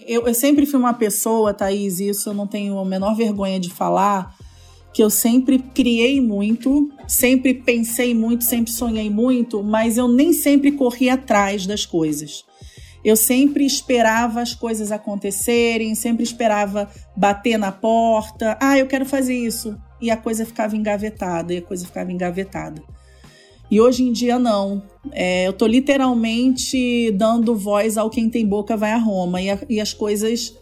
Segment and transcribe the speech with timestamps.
[0.00, 3.70] Eu, eu sempre fui uma pessoa, Thaís, isso eu não tenho a menor vergonha de
[3.70, 4.34] falar,
[4.92, 10.72] que eu sempre criei muito, sempre pensei muito, sempre sonhei muito, mas eu nem sempre
[10.72, 12.44] corri atrás das coisas.
[13.04, 18.58] Eu sempre esperava as coisas acontecerem, sempre esperava bater na porta.
[18.60, 19.76] Ah, eu quero fazer isso.
[20.00, 22.82] E a coisa ficava engavetada, e a coisa ficava engavetada.
[23.70, 24.82] E hoje em dia não.
[25.12, 29.40] É, eu tô literalmente dando voz ao quem tem boca vai a Roma.
[29.40, 30.54] E, a, e as coisas.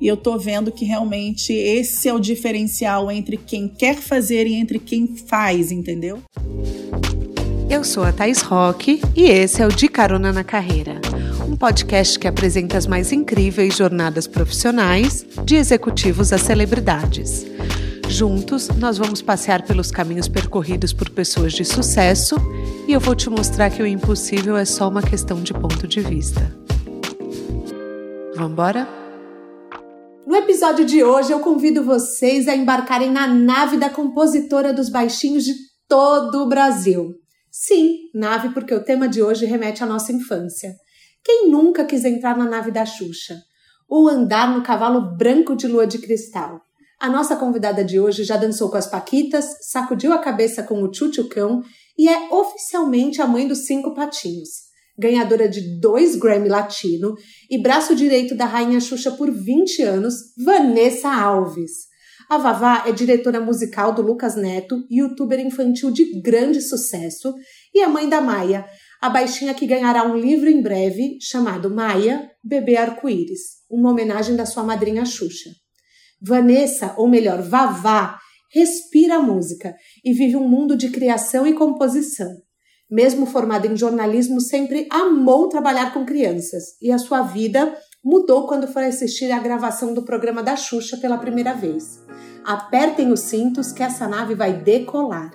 [0.00, 4.54] E eu tô vendo que realmente esse é o diferencial entre quem quer fazer e
[4.54, 6.20] entre quem faz, entendeu?
[7.70, 11.00] Eu sou a Thais Roque e esse é o De Carona na Carreira,
[11.48, 17.46] um podcast que apresenta as mais incríveis jornadas profissionais de executivos a celebridades.
[18.12, 22.36] Juntos, nós vamos passear pelos caminhos percorridos por pessoas de sucesso
[22.86, 26.02] e eu vou te mostrar que o impossível é só uma questão de ponto de
[26.02, 26.54] vista.
[28.34, 28.86] Vamos embora?
[30.26, 35.44] No episódio de hoje, eu convido vocês a embarcarem na nave da compositora dos baixinhos
[35.44, 35.54] de
[35.88, 37.14] todo o Brasil.
[37.50, 40.74] Sim, nave, porque o tema de hoje remete à nossa infância.
[41.24, 43.38] Quem nunca quis entrar na nave da Xuxa?
[43.88, 46.60] Ou andar no cavalo branco de lua de cristal?
[47.02, 50.88] A nossa convidada de hoje já dançou com as Paquitas, sacudiu a cabeça com o
[50.88, 51.60] Tchutchucão
[51.98, 54.50] e é oficialmente a mãe dos cinco patinhos.
[54.96, 57.16] Ganhadora de dois Grammy Latino
[57.50, 60.14] e braço direito da Rainha Xuxa por 20 anos,
[60.44, 61.72] Vanessa Alves.
[62.30, 67.34] A Vavá é diretora musical do Lucas Neto, youtuber infantil de grande sucesso,
[67.74, 68.64] e a mãe da Maia,
[69.00, 74.46] a baixinha que ganhará um livro em breve chamado Maia, Bebê Arco-Íris, uma homenagem da
[74.46, 75.50] sua madrinha Xuxa.
[76.24, 78.18] Vanessa, ou melhor, Vavá,
[78.52, 82.30] respira a música e vive um mundo de criação e composição.
[82.90, 88.68] Mesmo formada em jornalismo, sempre amou trabalhar com crianças e a sua vida mudou quando
[88.68, 92.02] foi assistir à gravação do programa da Xuxa pela primeira vez.
[92.44, 95.30] Apertem os cintos que essa nave vai decolar.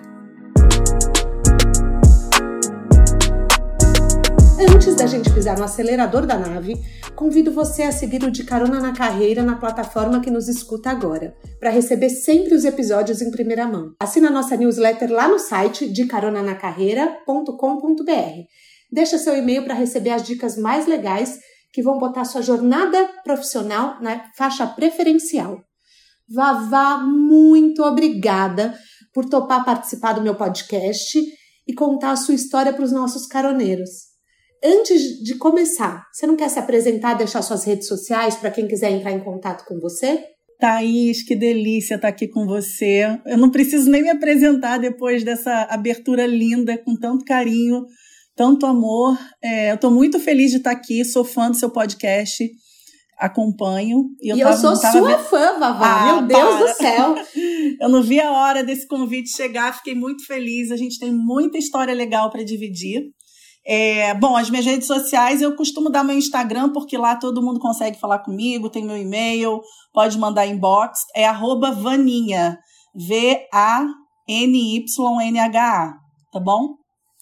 [4.60, 6.74] Antes da gente pisar no acelerador da nave,
[7.14, 11.32] convido você a seguir o De Carona na Carreira na plataforma que nos escuta agora,
[11.60, 13.94] para receber sempre os episódios em primeira mão.
[14.00, 18.46] Assina nossa newsletter lá no site de caronanacarreira.com.br.
[18.90, 21.38] Deixa seu e-mail para receber as dicas mais legais
[21.72, 25.60] que vão botar sua jornada profissional na faixa preferencial.
[26.28, 28.76] Vavá, muito obrigada
[29.14, 31.16] por topar participar do meu podcast
[31.64, 34.07] e contar a sua história para os nossos caroneiros
[34.64, 38.90] antes de começar, você não quer se apresentar, deixar suas redes sociais para quem quiser
[38.90, 40.24] entrar em contato com você?
[40.58, 43.20] Thaís, que delícia estar aqui com você.
[43.24, 47.84] Eu não preciso nem me apresentar depois dessa abertura linda, com tanto carinho,
[48.34, 49.16] tanto amor.
[49.42, 52.44] É, eu estou muito feliz de estar aqui, sou fã do seu podcast,
[53.16, 54.06] acompanho.
[54.20, 55.24] E eu, e tava, eu sou sua vendo...
[55.24, 56.66] fã, Vavá, ah, meu Deus para.
[56.66, 57.14] do céu!
[57.80, 60.72] eu não vi a hora desse convite chegar, fiquei muito feliz.
[60.72, 63.04] A gente tem muita história legal para dividir.
[63.70, 67.60] É, bom, as minhas redes sociais eu costumo dar meu Instagram, porque lá todo mundo
[67.60, 69.60] consegue falar comigo, tem meu e-mail,
[69.92, 72.58] pode mandar inbox, é arroba Vaninha,
[72.94, 73.94] V-A-N-Y-N-H-A,
[76.32, 76.76] tá bom?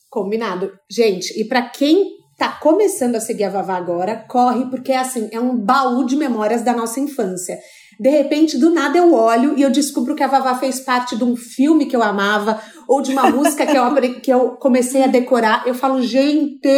[0.08, 0.70] Combinado.
[0.88, 5.40] Gente, e para quem tá começando a seguir a Vavá agora, corre, porque assim, é
[5.40, 7.58] um baú de memórias da nossa infância.
[7.98, 11.24] De repente, do nada eu olho e eu descubro que a Vavá fez parte de
[11.24, 15.06] um filme que eu amava, ou de uma música que eu, que eu comecei a
[15.06, 15.66] decorar.
[15.66, 16.68] Eu falo, gente,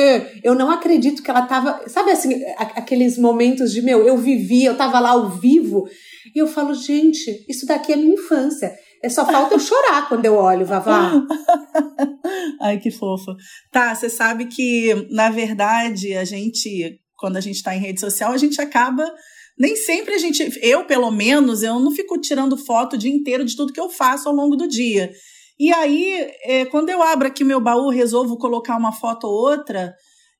[0.45, 1.89] eu não acredito que ela tava.
[1.89, 5.89] Sabe assim, aqueles momentos de meu, eu vivi, eu tava lá ao vivo.
[6.35, 8.73] E eu falo, gente, isso daqui é minha infância.
[9.03, 11.13] É só falta eu chorar quando eu olho, Vavá.
[12.61, 13.35] Ai, que fofa.
[13.71, 18.33] Tá, você sabe que, na verdade, a gente, quando a gente está em rede social,
[18.33, 19.09] a gente acaba
[19.59, 23.45] nem sempre a gente, eu pelo menos, eu não fico tirando foto o dia inteiro
[23.45, 25.11] de tudo que eu faço ao longo do dia.
[25.59, 29.93] E aí, é, quando eu abro aqui meu baú, resolvo colocar uma foto ou outra,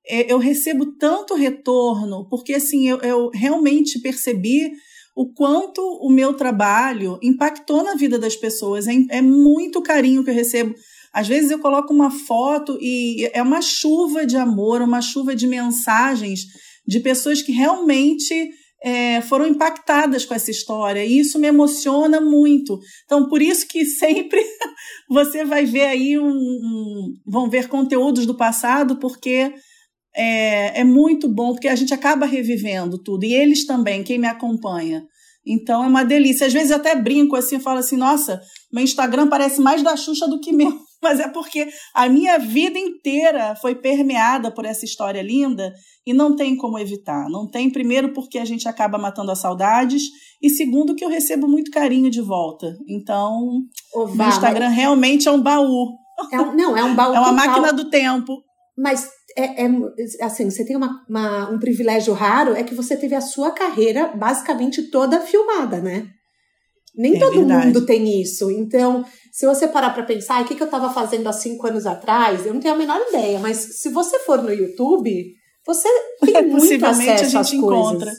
[0.07, 4.71] é, eu recebo tanto retorno, porque assim, eu, eu realmente percebi
[5.17, 8.87] o quanto o meu trabalho impactou na vida das pessoas.
[8.87, 10.73] É, é muito carinho que eu recebo.
[11.13, 15.49] Às vezes eu coloco uma foto e é uma chuva de amor, uma chuva de
[15.49, 16.43] mensagens
[16.87, 18.51] de pessoas que realmente
[18.83, 22.79] é, foram impactadas com essa história e isso me emociona muito.
[23.05, 24.41] Então, por isso que sempre
[25.11, 29.53] você vai ver aí um, um vão ver conteúdos do passado, porque
[30.15, 34.29] é, é muito bom, porque a gente acaba revivendo tudo e eles também, quem me
[34.29, 35.05] acompanha.
[35.47, 36.47] Então é uma delícia.
[36.47, 38.41] Às vezes eu até brinco assim, eu falo assim, nossa,
[38.73, 40.88] meu Instagram parece mais da Xuxa do que meu.
[41.03, 45.73] Mas é porque a minha vida inteira foi permeada por essa história linda
[46.07, 47.29] e não tem como evitar.
[47.29, 50.03] Não tem, primeiro, porque a gente acaba matando as saudades,
[50.43, 52.77] e segundo, que eu recebo muito carinho de volta.
[52.89, 53.63] Então,
[53.95, 55.97] o Instagram realmente é um baú.
[56.33, 57.15] É um, não, é um baú.
[57.15, 57.47] é uma total.
[57.47, 58.43] máquina do tempo.
[58.77, 59.71] Mas é, é,
[60.23, 64.09] assim, você tem uma, uma, um privilégio raro, é que você teve a sua carreira
[64.17, 66.09] basicamente toda filmada, né?
[66.97, 67.67] Nem é todo verdade.
[67.67, 68.51] mundo tem isso.
[68.51, 71.87] Então, se você parar para pensar, o que, que eu estava fazendo há cinco anos
[71.87, 75.35] atrás, eu não tenho a menor ideia, mas se você for no YouTube,
[75.67, 75.89] você
[76.25, 77.53] tem muito acesso às coisas.
[77.53, 78.13] Encontra.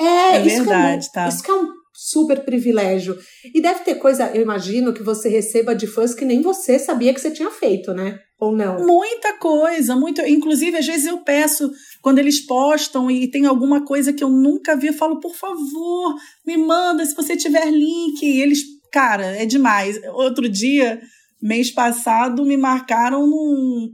[0.00, 1.28] É, é isso verdade, que é, tá.
[1.28, 3.18] Isso que é um super privilégio.
[3.54, 7.12] E deve ter coisa, eu imagino, que você receba de fãs que nem você sabia
[7.12, 8.18] que você tinha feito, né?
[8.42, 8.84] Ou não?
[8.84, 10.20] Muita coisa, muito.
[10.22, 11.70] Inclusive, às vezes eu peço,
[12.02, 16.16] quando eles postam e tem alguma coisa que eu nunca vi, eu falo, por favor,
[16.44, 18.20] me manda se você tiver link.
[18.20, 18.58] E eles,
[18.90, 19.96] cara, é demais.
[20.14, 21.00] Outro dia,
[21.40, 23.92] mês passado, me marcaram num.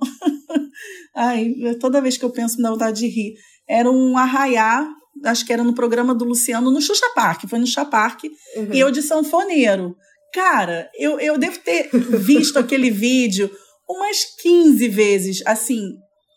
[1.14, 3.34] Ai, toda vez que eu penso me dá vontade de rir.
[3.68, 4.88] Era um arraiá,
[5.26, 8.24] acho que era no programa do Luciano, no Xuxa Park, foi no Xuxa Park,
[8.56, 8.72] uhum.
[8.72, 9.94] e eu de sanfoneiro.
[10.32, 13.50] Cara, eu, eu devo ter visto aquele vídeo
[13.88, 15.80] umas 15 vezes, assim,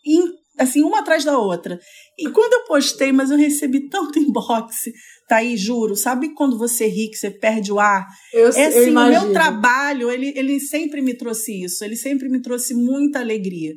[0.06, 0.22] in,
[0.58, 1.78] assim, uma atrás da outra.
[2.18, 4.84] E quando eu postei, mas eu recebi tanto inbox,
[5.28, 8.06] tá aí, juro, sabe quando você ri, que você perde o ar?
[8.32, 12.28] Eu, é assim, eu o meu trabalho, ele, ele sempre me trouxe isso, ele sempre
[12.28, 13.74] me trouxe muita alegria.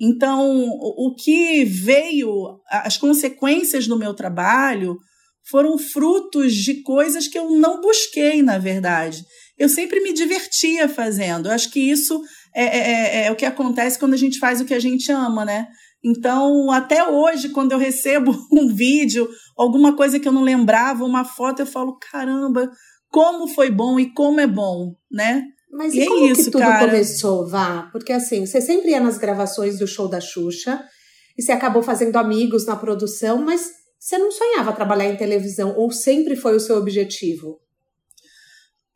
[0.00, 4.96] Então, o, o que veio, as consequências do meu trabalho
[5.50, 9.22] foram frutos de coisas que eu não busquei, na verdade.
[9.58, 11.48] Eu sempre me divertia fazendo.
[11.48, 12.18] Eu acho que isso
[12.54, 15.10] é, é, é, é, o que acontece quando a gente faz o que a gente
[15.12, 15.68] ama, né?
[16.02, 21.24] Então, até hoje, quando eu recebo um vídeo, alguma coisa que eu não lembrava, uma
[21.24, 22.70] foto, eu falo, caramba,
[23.08, 25.44] como foi bom e como é bom, né?
[25.70, 26.86] Mas e, e como é isso, que tudo cara?
[26.86, 27.88] começou, Vá?
[27.92, 30.82] Porque assim, você sempre ia nas gravações do show da Xuxa
[31.38, 35.92] e você acabou fazendo amigos na produção, mas você não sonhava trabalhar em televisão ou
[35.92, 37.60] sempre foi o seu objetivo?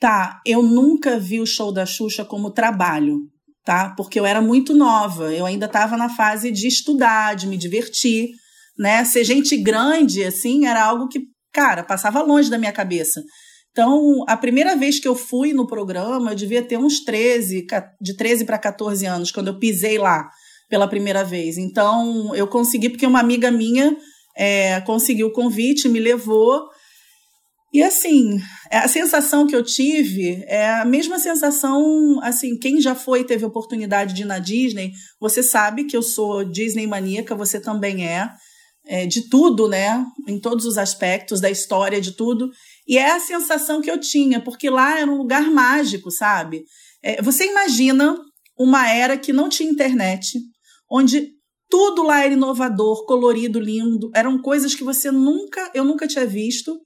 [0.00, 3.30] Tá, eu nunca vi o show da Xuxa como trabalho
[3.64, 3.94] tá?
[3.96, 8.28] Porque eu era muito nova, eu ainda estava na fase de estudar, de me divertir,
[8.78, 9.04] né?
[9.04, 11.20] Ser gente grande, assim, era algo que,
[11.52, 13.22] cara, passava longe da minha cabeça.
[13.70, 17.66] Então, a primeira vez que eu fui no programa, eu devia ter uns 13,
[18.00, 20.28] de 13 para 14 anos, quando eu pisei lá
[20.68, 21.58] pela primeira vez.
[21.58, 23.96] Então, eu consegui, porque uma amiga minha
[24.36, 26.68] é, conseguiu o convite, me levou,
[27.74, 28.38] e assim,
[28.70, 33.44] é, a sensação que eu tive é a mesma sensação, assim, quem já foi teve
[33.44, 38.30] oportunidade de ir na Disney, você sabe que eu sou Disney maníaca, você também é,
[38.86, 40.06] é, de tudo, né?
[40.28, 42.48] Em todos os aspectos da história, de tudo.
[42.86, 46.62] E é a sensação que eu tinha, porque lá era um lugar mágico, sabe?
[47.02, 48.16] É, você imagina
[48.56, 50.38] uma era que não tinha internet,
[50.88, 51.32] onde
[51.68, 56.78] tudo lá era inovador, colorido, lindo, eram coisas que você nunca, eu nunca tinha visto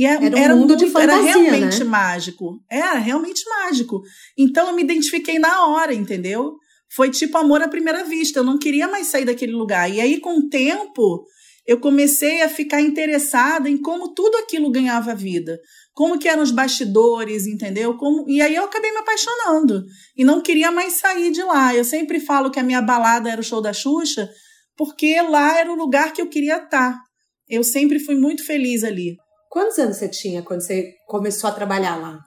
[0.00, 1.84] e é, era um era mundo muito, de fantasia, Era realmente né?
[1.84, 2.64] mágico.
[2.70, 4.00] Era realmente mágico.
[4.38, 6.54] Então eu me identifiquei na hora, entendeu?
[6.96, 8.38] Foi tipo amor à primeira vista.
[8.38, 9.92] Eu não queria mais sair daquele lugar.
[9.92, 11.26] E aí, com o tempo,
[11.66, 15.60] eu comecei a ficar interessada em como tudo aquilo ganhava vida.
[15.92, 17.94] Como que eram os bastidores, entendeu?
[17.98, 18.24] Como...
[18.26, 19.84] E aí eu acabei me apaixonando.
[20.16, 21.74] E não queria mais sair de lá.
[21.74, 24.30] Eu sempre falo que a minha balada era o show da Xuxa,
[24.78, 26.98] porque lá era o lugar que eu queria estar.
[27.46, 29.18] Eu sempre fui muito feliz ali.
[29.50, 32.20] Quantos anos você tinha quando você começou a trabalhar lá?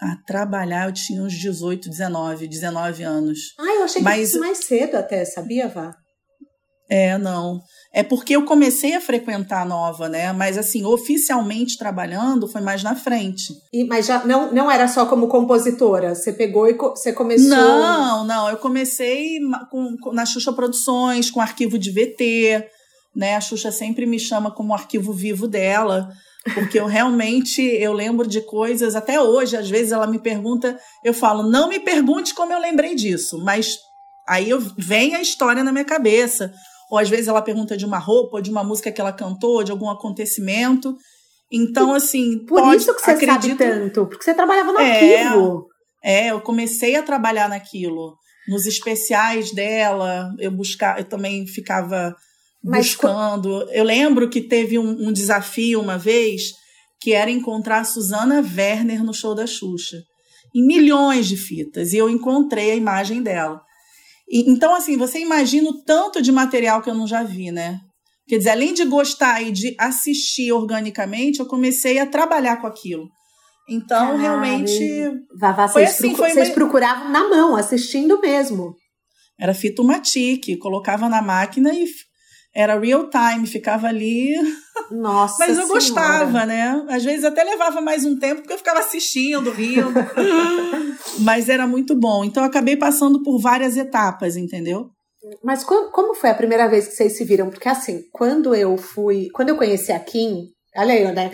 [0.00, 3.38] A trabalhar eu tinha uns 18, 19, 19 anos.
[3.60, 4.30] Ah, eu achei que Mas...
[4.30, 5.94] fosse mais cedo até, sabia, Vá?
[6.90, 7.60] É, não.
[7.92, 10.32] É porque eu comecei a frequentar a nova, né?
[10.32, 13.54] Mas assim, oficialmente trabalhando foi mais na frente.
[13.72, 17.48] E, mas já não, não era só como compositora, você pegou e co você começou.
[17.48, 18.50] Não, não.
[18.50, 19.38] Eu comecei
[19.70, 22.68] com, com, na Xuxa Produções, com arquivo de VT
[23.14, 23.36] né?
[23.36, 26.08] A Xuxa sempre me chama como arquivo vivo dela,
[26.54, 31.14] porque eu realmente eu lembro de coisas até hoje, às vezes ela me pergunta, eu
[31.14, 33.78] falo: "Não me pergunte como eu lembrei disso", mas
[34.28, 36.52] aí eu, vem a história na minha cabeça.
[36.90, 39.64] Ou às vezes ela pergunta de uma roupa, ou de uma música que ela cantou,
[39.64, 40.96] de algum acontecimento.
[41.50, 42.44] Então, assim.
[42.46, 45.66] Por pode, isso que você acredito, sabe tanto, porque você trabalhava no é, arquivo.
[46.02, 48.16] É, eu comecei a trabalhar naquilo.
[48.46, 52.14] Nos especiais dela, eu buscar, eu também ficava
[52.64, 53.62] mas buscando.
[53.70, 56.52] Eu lembro que teve um, um, desafio uma vez
[57.00, 59.98] que era encontrar a Susana Werner no show da Xuxa.
[60.54, 61.92] Em milhões de fitas.
[61.92, 63.60] E eu encontrei a imagem dela.
[64.28, 67.78] E, então, assim, você imagina o tanto de material que eu não já vi, né?
[68.26, 73.06] Quer dizer, além de gostar e de assistir organicamente, eu comecei a trabalhar com aquilo.
[73.68, 75.10] Então, realmente.
[75.38, 78.74] Vavá, foi vocês, assim, procu- foi vocês meio- procuravam na mão, assistindo mesmo.
[79.38, 81.86] Era fita matic, colocava na máquina e
[82.54, 84.32] era real time, ficava ali.
[84.90, 85.72] Nossa Mas eu Senhora.
[85.74, 86.84] gostava, né?
[86.88, 89.92] Às vezes até levava mais um tempo, porque eu ficava assistindo, rindo.
[91.20, 92.24] Mas era muito bom.
[92.24, 94.90] Então eu acabei passando por várias etapas, entendeu?
[95.42, 97.48] Mas co- como foi a primeira vez que vocês se viram?
[97.50, 101.30] Porque assim, quando eu fui, quando eu conheci a Kim, olha aí, né?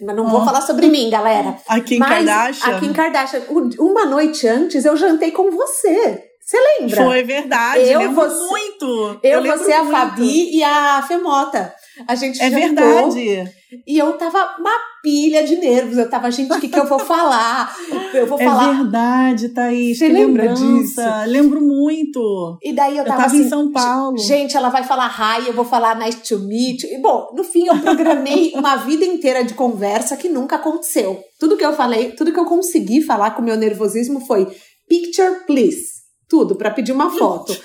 [0.00, 0.44] Mas não vou Ó.
[0.44, 1.56] falar sobre mim, galera.
[1.68, 2.76] A Kim Mas Kardashian.
[2.76, 3.42] A Kim Kardashian,
[3.78, 6.22] uma noite antes eu jantei com você.
[6.44, 7.04] Você lembra?
[7.04, 9.18] Foi verdade, Eu, lembro você- muito.
[9.22, 9.96] Eu, lembro você, a muito.
[9.96, 11.74] Fabi e a Femota.
[12.06, 13.50] A gente É jantou verdade.
[13.86, 14.72] e eu tava uma
[15.02, 15.96] pilha de nervos.
[15.96, 17.74] Eu tava, gente, o que, que eu vou falar?
[18.12, 18.72] Eu vou É falar.
[18.74, 19.96] verdade, Thaís.
[19.98, 21.24] Você lembra lembrança.
[21.24, 22.58] Lembro muito.
[22.62, 24.18] E daí eu Eu tava, tava assim, em São Paulo.
[24.18, 26.82] Gente, ela vai falar hi, eu vou falar nice to meet.
[26.84, 31.22] E bom, no fim eu programei uma vida inteira de conversa que nunca aconteceu.
[31.40, 34.46] Tudo que eu falei, tudo que eu consegui falar com o meu nervosismo foi
[34.88, 36.03] picture please.
[36.34, 37.56] Tudo para pedir uma foto.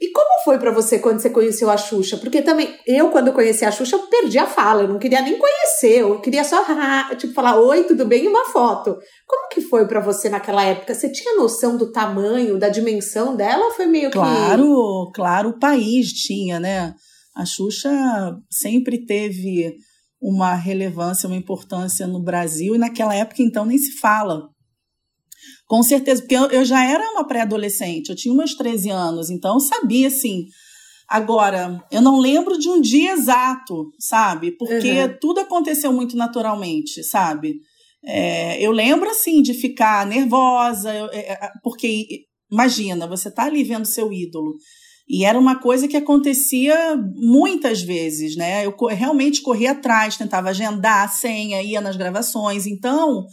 [0.00, 2.16] E como foi pra você quando você conheceu a Xuxa?
[2.16, 5.38] Porque também eu quando conheci a Xuxa eu perdi a fala, eu não queria nem
[5.38, 6.64] conhecer, eu queria só
[7.18, 8.96] tipo falar oi, tudo bem e uma foto.
[9.28, 10.94] Como que foi pra você naquela época?
[10.94, 16.08] Você tinha noção do tamanho, da dimensão dela foi meio que Claro, claro, o país
[16.08, 16.94] tinha, né?
[17.36, 17.90] A Xuxa
[18.50, 19.76] sempre teve
[20.18, 24.48] uma relevância, uma importância no Brasil, e naquela época, então, nem se fala.
[25.72, 29.54] Com certeza, porque eu, eu já era uma pré-adolescente, eu tinha meus 13 anos, então
[29.54, 30.44] eu sabia, assim.
[31.08, 34.54] Agora, eu não lembro de um dia exato, sabe?
[34.58, 35.16] Porque Uhum.
[35.18, 37.54] tudo aconteceu muito naturalmente, sabe?
[38.04, 43.64] É, eu lembro, assim, de ficar nervosa, eu- é, é, porque imagina, você tá ali
[43.64, 44.56] vendo seu ídolo.
[45.08, 46.76] E era uma coisa que acontecia
[47.16, 48.66] muitas vezes, né?
[48.66, 52.66] Eu realmente corria atrás, tentava agendar a senha, ia nas gravações.
[52.66, 53.24] Então,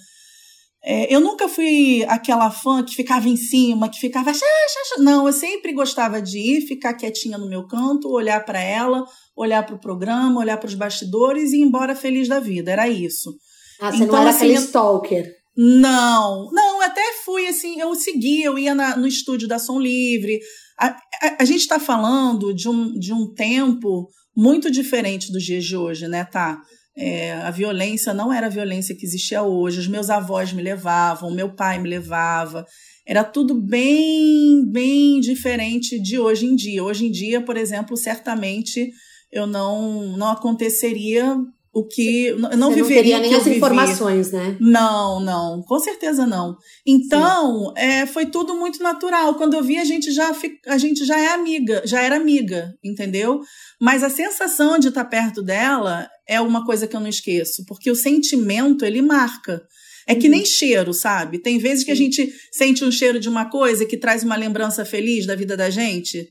[0.92, 4.34] é, eu nunca fui aquela fã que ficava em cima, que ficava.
[4.34, 5.02] "Xá, xá, xá".
[5.02, 9.04] Não, eu sempre gostava de ir, ficar quietinha no meu canto, olhar para ela,
[9.36, 12.72] olhar para o programa, olhar para os bastidores e ir embora feliz da vida.
[12.72, 13.36] Era isso.
[13.80, 15.26] Ah, você Então, não era assim, aquele stalker.
[15.56, 20.40] Não, não, até fui assim, eu seguia, eu ia na- no estúdio da Som Livre.
[20.80, 20.98] A, a,
[21.42, 26.08] a gente está falando de um, de um tempo muito diferente dos dias de hoje,
[26.08, 26.58] né, tá?
[27.02, 29.80] É, a violência não era a violência que existia hoje.
[29.80, 32.66] Os meus avós me levavam, meu pai me levava.
[33.08, 36.84] Era tudo bem, bem diferente de hoje em dia.
[36.84, 38.92] Hoje em dia, por exemplo, certamente
[39.32, 41.38] eu não, não aconteceria
[41.74, 42.28] o que.
[42.28, 44.58] Eu não você não viveria teria o nem as informações, né?
[44.60, 46.58] Não, não, com certeza não.
[46.86, 49.36] Então, é, foi tudo muito natural.
[49.36, 50.36] Quando eu vi, a gente já
[50.68, 53.40] a gente já é amiga, já era amiga, entendeu?
[53.80, 57.90] Mas a sensação de estar perto dela é uma coisa que eu não esqueço, porque
[57.90, 59.64] o sentimento ele marca.
[60.08, 61.40] É que nem cheiro, sabe?
[61.40, 64.84] Tem vezes que a gente sente um cheiro de uma coisa que traz uma lembrança
[64.84, 66.28] feliz da vida da gente.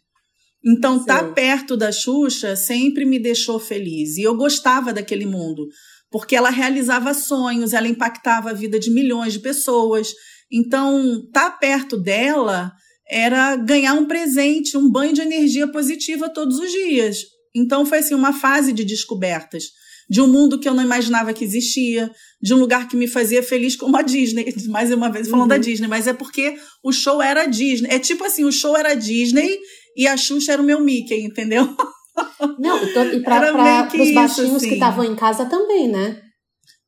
[0.64, 1.32] Então, estar Sim.
[1.32, 4.16] perto da Xuxa sempre me deixou feliz.
[4.16, 5.68] E eu gostava daquele mundo,
[6.10, 10.12] porque ela realizava sonhos, ela impactava a vida de milhões de pessoas.
[10.50, 12.72] Então, estar perto dela
[13.08, 17.18] era ganhar um presente, um banho de energia positiva todos os dias.
[17.54, 19.78] Então, foi assim, uma fase de descobertas.
[20.10, 22.10] De um mundo que eu não imaginava que existia,
[22.40, 24.54] de um lugar que me fazia feliz, como a Disney.
[24.68, 25.48] Mais uma vez falando Uhum.
[25.48, 27.88] da Disney, mas é porque o show era Disney.
[27.90, 29.58] É tipo assim: o show era Disney
[29.96, 31.68] e a Xuxa era o meu Mickey, entendeu?
[32.58, 34.74] Não, e, to, e que pros isso, baixinhos que assim.
[34.74, 36.20] estavam em casa também, né?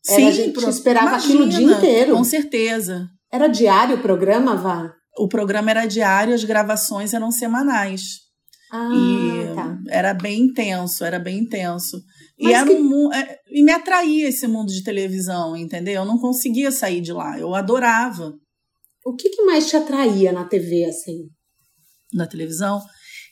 [0.09, 2.17] Era, a gente pro- esperava aquilo o dia imagina, inteiro.
[2.17, 3.07] Com certeza.
[3.33, 4.93] Era diário o programa, Vá?
[5.19, 8.03] O programa era diário, as gravações eram semanais.
[8.73, 9.77] Ah, e tá.
[9.89, 12.01] era bem intenso, era bem intenso.
[12.41, 15.95] E, era que- um, é, e me atraía esse mundo de televisão, entendeu?
[16.03, 17.39] Eu não conseguia sair de lá.
[17.39, 18.33] Eu adorava
[19.05, 21.29] O que, que mais te atraía na TV, assim?
[22.13, 22.81] na televisão.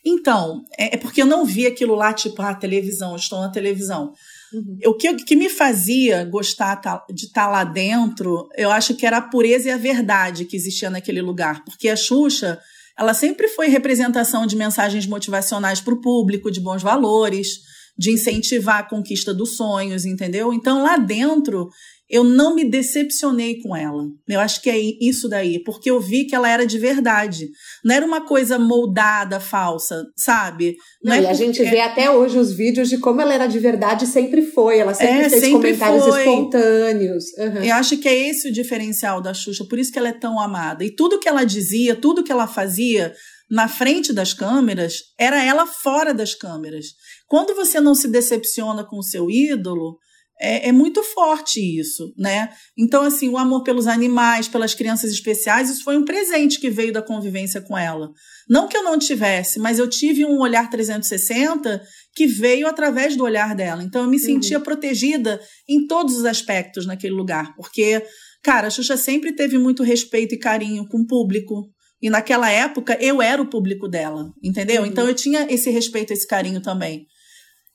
[0.06, 4.12] Então, é, é porque eu não vi aquilo lá, tipo, ah, televisão, estou na televisão.
[4.52, 4.78] Uhum.
[4.90, 9.16] O que, que me fazia gostar ta- de estar lá dentro, eu acho que era
[9.18, 11.64] a pureza e a verdade que existia naquele lugar.
[11.64, 12.58] Porque a Xuxa,
[12.96, 17.58] ela sempre foi representação de mensagens motivacionais para o público, de bons valores,
[17.98, 20.52] de incentivar a conquista dos sonhos, entendeu?
[20.52, 21.68] Então, lá dentro,
[22.08, 24.04] eu não me decepcionei com ela.
[24.26, 27.48] Eu acho que é isso daí, porque eu vi que ela era de verdade.
[27.84, 30.76] Não era uma coisa moldada, falsa, sabe?
[31.02, 33.58] Não, é e a gente vê até hoje os vídeos de como ela era de
[33.58, 34.78] verdade sempre foi.
[34.78, 36.20] Ela sempre É, fez sempre comentários foi.
[36.20, 37.24] espontâneos.
[37.36, 37.64] Uhum.
[37.64, 40.40] Eu acho que é esse o diferencial da Xuxa, por isso que ela é tão
[40.40, 40.84] amada.
[40.84, 43.12] E tudo que ela dizia, tudo que ela fazia
[43.50, 46.86] na frente das câmeras, era ela fora das câmeras.
[47.26, 49.98] Quando você não se decepciona com o seu ídolo,
[50.40, 52.50] é, é, muito forte isso, né?
[52.76, 56.92] Então, assim, o amor pelos animais, pelas crianças especiais, isso foi um presente que veio
[56.92, 58.10] da convivência com ela.
[58.48, 61.82] Não que eu não tivesse, mas eu tive um olhar 360
[62.14, 63.82] que veio através do olhar dela.
[63.82, 64.64] Então, eu me sentia uhum.
[64.64, 68.00] protegida em todos os aspectos naquele lugar, porque,
[68.42, 71.68] cara, a Xuxa sempre teve muito respeito e carinho com o público.
[72.00, 74.82] E naquela época eu era o público dela, entendeu?
[74.82, 74.88] Uhum.
[74.88, 77.06] Então eu tinha esse respeito, esse carinho também.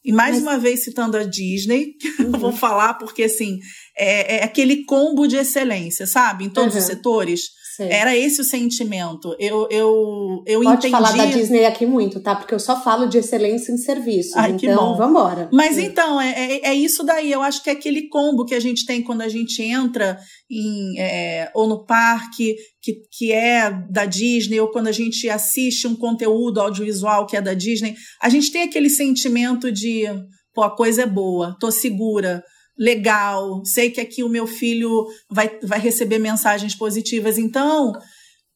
[0.03, 0.41] E mais Mas...
[0.43, 2.31] uma vez citando a Disney, uhum.
[2.31, 3.59] vou falar porque assim
[3.97, 6.79] é, é, aquele combo de excelência, sabe, em todos uhum.
[6.79, 7.49] os setores.
[7.79, 9.35] Era esse o sentimento.
[9.39, 10.91] Eu, eu, eu Pode entendi.
[10.91, 12.35] falar da Disney aqui muito, tá?
[12.35, 14.31] Porque eu só falo de excelência em serviço.
[14.35, 15.49] Ai, então, vamos embora.
[15.51, 15.85] Mas Sim.
[15.85, 17.31] então, é, é, é, isso daí.
[17.31, 20.17] Eu acho que é aquele combo que a gente tem quando a gente entra
[20.49, 25.87] em, é, ou no parque, que, que é da Disney, ou quando a gente assiste
[25.87, 27.95] um conteúdo audiovisual que é da Disney.
[28.21, 30.03] A gente tem aquele sentimento de,
[30.53, 32.43] pô, a coisa é boa, tô segura
[32.77, 37.37] legal, sei que aqui o meu filho vai, vai receber mensagens positivas.
[37.37, 37.93] Então,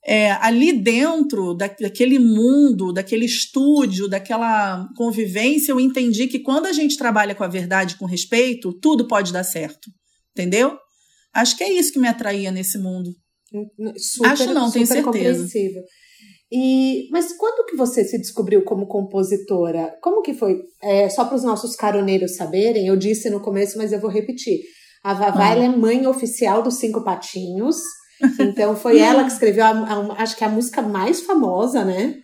[0.06, 6.74] é, ali dentro da, daquele mundo, daquele estúdio, daquela convivência, eu entendi que quando a
[6.74, 9.92] gente trabalha com a verdade, com respeito, tudo pode dar certo.
[10.32, 10.78] Entendeu?
[11.34, 13.12] Acho que é isso que me atraía nesse mundo.
[13.98, 15.48] Super, Acho não, tenho certeza.
[16.52, 19.94] E, mas quando que você se descobriu como compositora?
[20.02, 20.62] Como que foi?
[20.82, 24.62] É, só para os nossos caroneiros saberem, eu disse no começo, mas eu vou repetir.
[25.04, 25.58] A Vavá ah.
[25.58, 27.78] é mãe oficial dos Cinco Patinhos.
[28.40, 32.16] Então foi ela que escreveu, a, a, acho que a música mais famosa, né?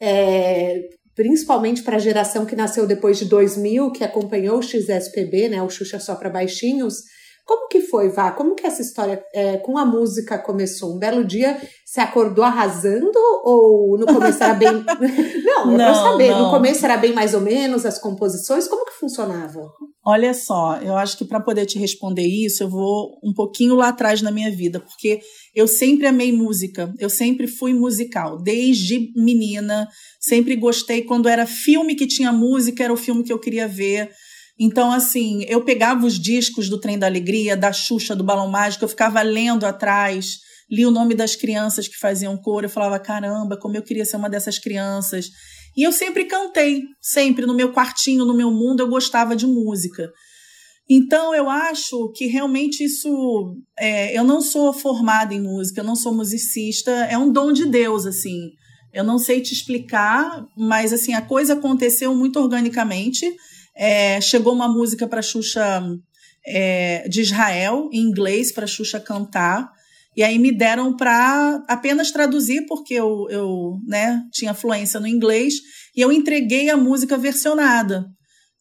[0.00, 0.80] É,
[1.14, 5.62] principalmente para a geração que nasceu depois de 2000, que acompanhou o XSPB, né?
[5.62, 6.94] O Xuxa só para baixinhos.
[7.48, 8.30] Como que foi, Vá?
[8.30, 10.94] Como que essa história é, com a música começou?
[10.94, 13.10] Um belo dia você acordou arrasando
[13.42, 14.70] ou no começo era bem.
[15.42, 16.30] não, eu quero saber.
[16.30, 16.44] Não.
[16.44, 18.68] No começo era bem mais ou menos as composições?
[18.68, 19.62] Como que funcionava?
[20.04, 23.88] Olha só, eu acho que para poder te responder isso, eu vou um pouquinho lá
[23.88, 25.20] atrás na minha vida, porque
[25.54, 29.88] eu sempre amei música, eu sempre fui musical, desde menina,
[30.20, 31.02] sempre gostei.
[31.02, 34.10] Quando era filme que tinha música, era o filme que eu queria ver.
[34.58, 38.84] Então, assim, eu pegava os discos do Trem da Alegria, da Xuxa, do Balão Mágico,
[38.84, 40.38] eu ficava lendo atrás,
[40.68, 44.16] li o nome das crianças que faziam cor, eu falava, caramba, como eu queria ser
[44.16, 45.30] uma dessas crianças.
[45.76, 50.10] E eu sempre cantei, sempre, no meu quartinho, no meu mundo, eu gostava de música.
[50.90, 53.54] Então, eu acho que realmente isso.
[53.78, 57.66] É, eu não sou formada em música, eu não sou musicista, é um dom de
[57.66, 58.50] Deus, assim.
[58.92, 63.30] Eu não sei te explicar, mas assim, a coisa aconteceu muito organicamente.
[63.78, 65.80] É, chegou uma música para Xuxa
[66.44, 69.70] é, de Israel, em inglês, para Xuxa cantar.
[70.16, 75.54] E aí me deram para apenas traduzir, porque eu, eu né, tinha fluência no inglês,
[75.94, 78.04] e eu entreguei a música versionada.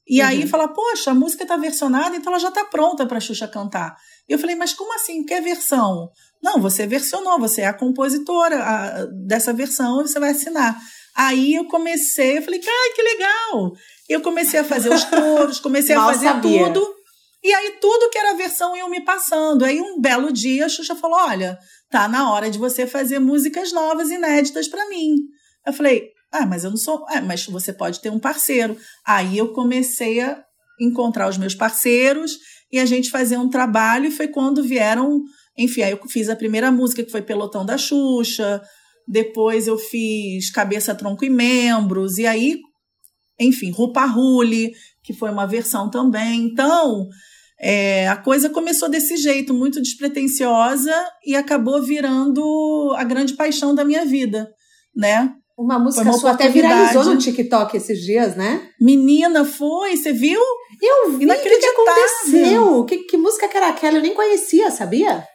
[0.07, 0.27] E uhum.
[0.27, 3.95] aí fala, poxa, a música está versionada, então ela já está pronta para Xuxa cantar.
[4.29, 5.23] E eu falei, mas como assim?
[5.25, 6.09] Que é versão?
[6.41, 10.79] Não, você versionou, você é a compositora a, dessa versão e você vai assinar.
[11.15, 13.71] Aí eu comecei, eu falei, ai, que legal!
[14.07, 16.65] Eu comecei a fazer os coros, comecei a fazer sabia.
[16.65, 16.95] tudo.
[17.43, 19.63] E aí tudo que era versão iam me passando.
[19.63, 21.57] Aí um belo dia a Xuxa falou: "Olha,
[21.89, 25.15] tá na hora de você fazer músicas novas inéditas para mim".
[25.65, 28.77] Eu falei: "Ah, mas eu não sou, é, mas você pode ter um parceiro".
[29.05, 30.41] Aí eu comecei a
[30.79, 32.37] encontrar os meus parceiros
[32.71, 35.21] e a gente fazer um trabalho e foi quando vieram,
[35.57, 38.61] enfim, aí eu fiz a primeira música que foi Pelotão da Xuxa,
[39.07, 42.59] depois eu fiz Cabeça, Tronco e Membros, e aí
[43.39, 44.71] enfim, Rupa Rule,
[45.03, 46.45] que foi uma versão também.
[46.45, 47.07] Então,
[47.59, 50.93] é, a coisa começou desse jeito, muito despretensiosa,
[51.25, 54.49] e acabou virando a grande paixão da minha vida,
[54.95, 55.33] né?
[55.57, 58.69] Uma música uma sua até viralizou no TikTok esses dias, né?
[58.79, 60.39] Menina, foi, você viu?
[60.79, 62.85] Eu vi, o que, que aconteceu?
[62.85, 63.97] Que, que música que era aquela?
[63.97, 65.25] Eu nem conhecia, sabia?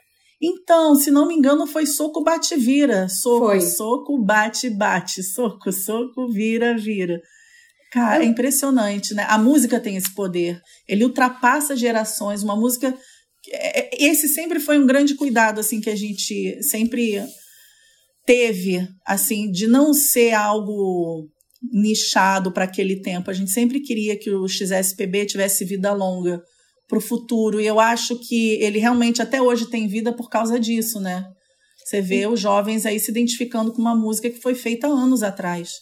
[0.40, 3.08] Então, se não me engano, foi soco bate vira.
[3.08, 3.60] Soco, foi.
[3.60, 7.20] soco bate bate, soco, soco vira vira.
[7.92, 9.26] Cara, é impressionante, né?
[9.28, 10.58] A música tem esse poder.
[10.88, 12.42] Ele ultrapassa gerações.
[12.42, 12.96] Uma música.
[13.50, 17.22] É, é, esse sempre foi um grande cuidado, assim, que a gente sempre
[18.24, 21.28] teve, assim, de não ser algo
[21.70, 23.30] nichado para aquele tempo.
[23.30, 26.42] A gente sempre queria que o XSPB tivesse vida longa
[26.88, 27.60] para o futuro.
[27.60, 31.26] E eu acho que ele realmente até hoje tem vida por causa disso, né?
[31.84, 35.72] Você vê os jovens aí se identificando com uma música que foi feita anos atrás.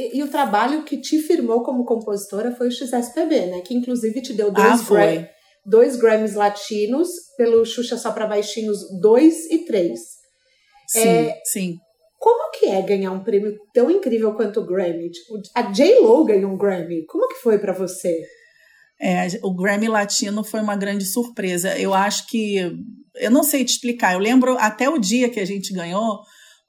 [0.00, 3.60] E, e, o trabalho que te firmou como compositora foi o XSPB, né?
[3.60, 5.28] Que inclusive te deu dois, ah,
[5.66, 10.00] dois Grammys latinos pelo Xuxa Só Pra Baixinhos 2 e 3.
[10.88, 11.76] Sim, é, sim.
[12.18, 15.10] Como que é ganhar um prêmio tão incrível quanto o Grammy?
[15.10, 17.04] Tipo, a J-Lo ganhou um Grammy.
[17.04, 18.22] Como que foi para você?
[18.98, 21.78] É, o Grammy Latino foi uma grande surpresa.
[21.78, 22.56] Eu acho que.
[23.16, 24.14] Eu não sei te explicar.
[24.14, 26.20] Eu lembro até o dia que a gente ganhou,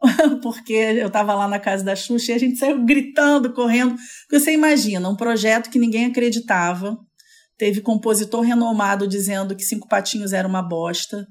[0.42, 3.96] porque eu estava lá na casa da Xuxa e a gente saiu gritando, correndo.
[4.32, 6.98] Você imagina, um projeto que ninguém acreditava.
[7.58, 11.28] Teve compositor renomado dizendo que Cinco Patinhos era uma bosta.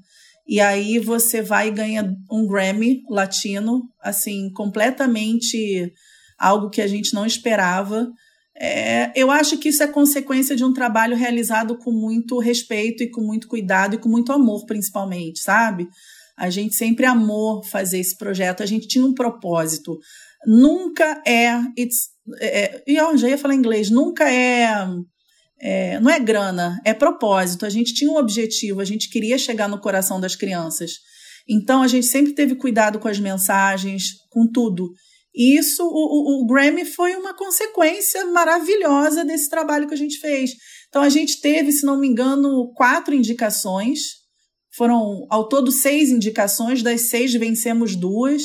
[0.47, 5.91] E aí você vai e ganha um Grammy latino, assim, completamente
[6.39, 8.09] algo que a gente não esperava.
[8.55, 13.09] É, eu acho que isso é consequência de um trabalho realizado com muito respeito e
[13.09, 15.87] com muito cuidado e com muito amor, principalmente, sabe?
[16.37, 19.97] A gente sempre amou fazer esse projeto, a gente tinha um propósito.
[20.45, 21.53] Nunca é.
[21.77, 24.87] It's, é e já ia falar inglês, nunca é,
[25.59, 25.99] é.
[25.99, 27.65] Não é grana, é propósito.
[27.65, 30.93] A gente tinha um objetivo, a gente queria chegar no coração das crianças.
[31.47, 34.91] Então a gente sempre teve cuidado com as mensagens, com tudo.
[35.33, 40.19] E isso, o, o, o Grammy foi uma consequência maravilhosa desse trabalho que a gente
[40.19, 40.51] fez.
[40.89, 44.20] Então a gente teve, se não me engano, quatro indicações.
[44.75, 48.43] Foram ao todo seis indicações, das seis vencemos duas,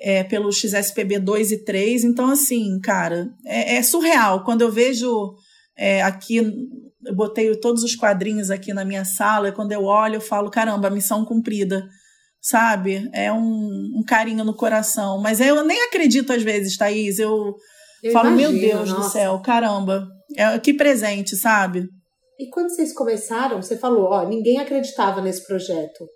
[0.00, 2.04] é, pelo XSPB 2 e 3.
[2.04, 4.44] Então, assim, cara, é, é surreal.
[4.44, 5.34] Quando eu vejo
[5.76, 10.16] é, aqui, eu botei todos os quadrinhos aqui na minha sala, e quando eu olho,
[10.16, 11.88] eu falo, caramba, missão cumprida
[12.40, 13.08] sabe?
[13.12, 15.20] É um, um, carinho no coração.
[15.20, 17.18] Mas eu nem acredito às vezes, Thaís.
[17.18, 17.54] Eu,
[18.02, 19.00] eu falo, imagino, meu Deus nossa.
[19.00, 20.08] do céu, caramba.
[20.36, 21.88] É, que presente, sabe?
[22.38, 26.08] E quando vocês começaram, você falou, ó, ninguém acreditava nesse projeto.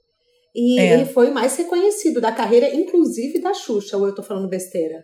[0.54, 0.94] E é.
[0.94, 5.02] ele foi mais reconhecido da carreira, inclusive da Xuxa, ou eu tô falando besteira?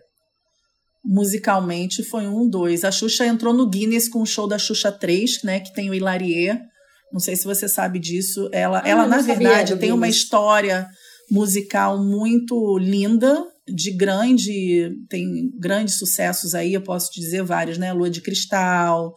[1.03, 2.83] Musicalmente foi um, dois.
[2.83, 5.59] A Xuxa entrou no Guinness com o show da Xuxa 3, né?
[5.59, 6.59] Que tem o Hilarie.
[7.11, 8.49] Não sei se você sabe disso.
[8.53, 10.87] Ela, ah, ela na verdade, tem uma história
[11.31, 17.93] musical muito linda, de grande, tem grandes sucessos aí, eu posso dizer vários, né?
[17.93, 19.15] Lua de Cristal,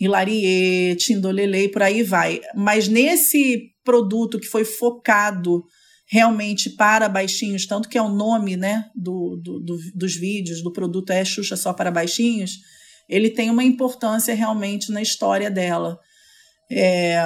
[0.00, 2.40] Hilarie, Tindolele, por aí vai.
[2.54, 5.64] Mas nesse produto que foi focado
[6.06, 10.72] realmente para baixinhos, tanto que é o nome né, do, do, do, dos vídeos, do
[10.72, 12.52] produto é Xuxa só para baixinhos,
[13.08, 15.98] ele tem uma importância realmente na história dela.
[16.70, 17.18] É,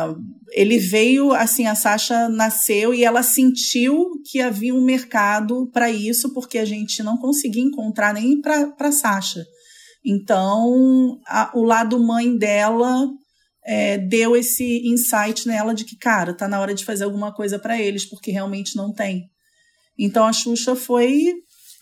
[0.52, 6.32] ele veio, assim, a Sasha nasceu e ela sentiu que havia um mercado para isso,
[6.32, 9.44] porque a gente não conseguia encontrar nem para Sasha.
[10.04, 13.08] Então, a, o lado mãe dela
[13.64, 17.58] é, deu esse insight nela de que, cara, tá na hora de fazer alguma coisa
[17.58, 19.22] para eles, porque realmente não tem.
[19.98, 21.32] Então, a Xuxa foi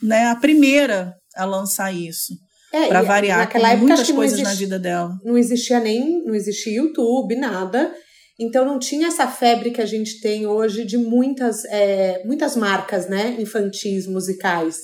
[0.03, 2.35] né, a primeira a lançar isso.
[2.73, 5.19] É, para variar, naquela época, muitas coisas existia, na vida dela.
[5.25, 7.93] Não existia nem, não existia YouTube, nada.
[8.39, 13.09] Então não tinha essa febre que a gente tem hoje de muitas, é, muitas marcas,
[13.09, 14.79] né, infantis musicais.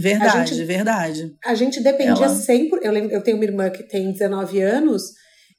[0.00, 1.36] Verdade, gente, verdade.
[1.44, 2.28] A gente dependia Ela...
[2.28, 2.78] sempre.
[2.82, 5.02] Eu, lembro, eu tenho uma irmã que tem 19 anos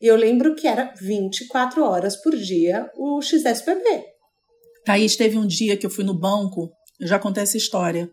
[0.02, 3.84] e eu lembro que era 24 horas por dia o XSPB.
[4.86, 8.10] Thaís, teve um dia que eu fui no banco, eu já contei essa história.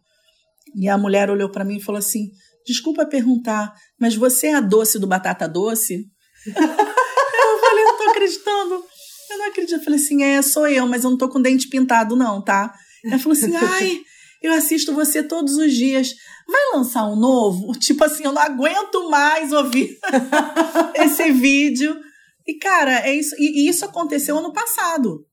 [0.75, 2.29] E a mulher olhou para mim e falou assim:
[2.67, 6.05] Desculpa perguntar, mas você é a doce do batata doce?
[6.45, 8.85] eu falei, não tô acreditando.
[9.31, 9.79] Eu não acredito.
[9.79, 12.75] Eu falei assim, é, sou eu, mas eu não tô com dente pintado, não, tá?
[13.05, 14.01] Ela falou assim, ai,
[14.47, 16.15] eu assisto você todos os dias.
[16.47, 17.73] Vai lançar um novo?
[17.79, 19.99] Tipo assim, eu não aguento mais ouvir
[20.95, 21.97] esse vídeo.
[22.47, 23.35] E, cara, é isso.
[23.39, 25.25] E, isso aconteceu ano passado.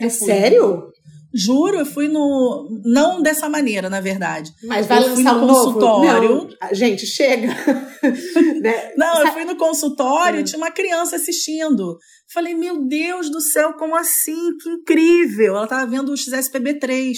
[0.00, 0.90] É sério?
[1.34, 2.80] Juro, eu fui no.
[2.84, 4.50] Não dessa maneira, na verdade.
[4.64, 6.28] Mas vai eu lançar um consultório.
[6.28, 6.56] Novo?
[6.60, 7.48] Não, gente, chega.
[8.62, 8.92] né?
[8.96, 11.98] Não, eu fui no consultório, e tinha uma criança assistindo.
[12.32, 14.56] Falei, meu Deus do céu, como assim?
[14.56, 15.54] Que incrível!
[15.54, 17.14] Ela estava vendo o XSPB3.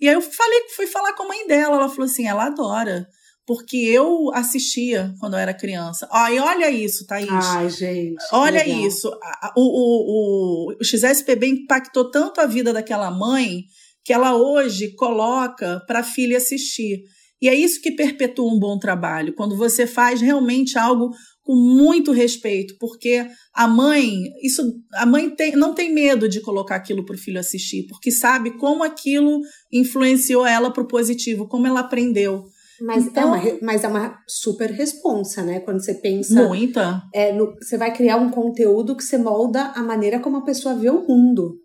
[0.00, 1.76] E aí eu falei, fui falar com a mãe dela.
[1.76, 3.06] Ela falou assim: ela adora
[3.46, 6.08] porque eu assistia quando eu era criança.
[6.32, 7.28] E olha isso, Thaís.
[7.30, 8.16] Ai, gente.
[8.32, 8.86] Olha legal.
[8.86, 9.08] isso.
[9.56, 13.62] O, o, o, o XSPB impactou tanto a vida daquela mãe
[14.04, 17.04] que ela hoje coloca para a filha assistir.
[17.40, 21.10] E é isso que perpetua um bom trabalho, quando você faz realmente algo
[21.46, 24.10] com muito respeito, porque a mãe,
[24.42, 24.62] isso,
[24.94, 28.58] a mãe tem, não tem medo de colocar aquilo para o filho assistir, porque sabe
[28.58, 29.40] como aquilo
[29.72, 32.46] influenciou ela para o positivo, como ela aprendeu.
[32.80, 35.60] Mas, é então, é uma, mas é uma super responsa, né?
[35.60, 36.48] Quando você pensa.
[36.48, 37.00] Muita.
[37.14, 40.74] É, no, você vai criar um conteúdo que você molda a maneira como a pessoa
[40.74, 41.60] vê o mundo.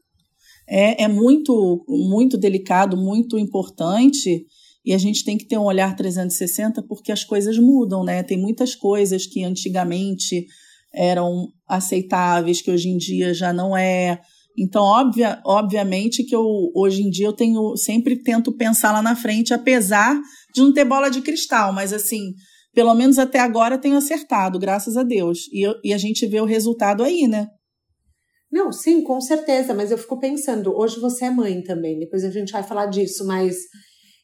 [0.70, 4.46] É, é muito, muito delicado, muito importante.
[4.84, 8.24] E a gente tem que ter um olhar 360 porque as coisas mudam, né?
[8.24, 10.48] Tem muitas coisas que antigamente
[10.94, 14.20] eram aceitáveis, que hoje em dia já não é.
[14.58, 19.16] Então, obvia, obviamente que eu hoje em dia eu tenho sempre tento pensar lá na
[19.16, 20.20] frente, apesar
[20.54, 22.34] de não ter bola de cristal, mas assim,
[22.74, 25.48] pelo menos até agora tenho acertado, graças a Deus.
[25.54, 27.48] E, eu, e a gente vê o resultado aí, né?
[28.52, 32.30] Não, sim, com certeza, mas eu fico pensando, hoje você é mãe também, depois a
[32.30, 33.56] gente vai falar disso, mas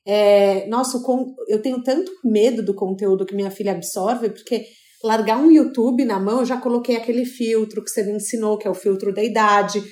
[0.07, 1.01] é, nossa,
[1.49, 4.65] eu tenho tanto medo do conteúdo que minha filha absorve, porque
[5.03, 8.65] largar um YouTube na mão, eu já coloquei aquele filtro que você me ensinou, que
[8.65, 9.83] é o filtro da idade.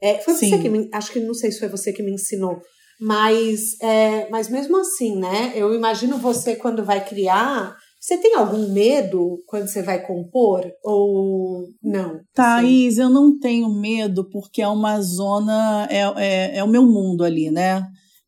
[0.00, 0.50] É, foi Sim.
[0.50, 2.60] você que me, acho que não sei se foi você que me ensinou,
[3.00, 5.52] mas, é, mas mesmo assim, né?
[5.56, 11.66] Eu imagino você quando vai criar, você tem algum medo quando você vai compor ou
[11.82, 12.20] não?
[12.32, 17.24] Thaís, eu não tenho medo porque é uma zona, é, é, é o meu mundo
[17.24, 17.82] ali, né?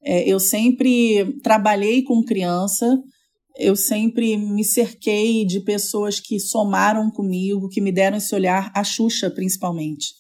[0.07, 2.97] É, eu sempre trabalhei com criança,
[3.59, 8.85] eu sempre me cerquei de pessoas que somaram comigo, que me deram esse olhar, a
[8.85, 10.14] Xuxa principalmente.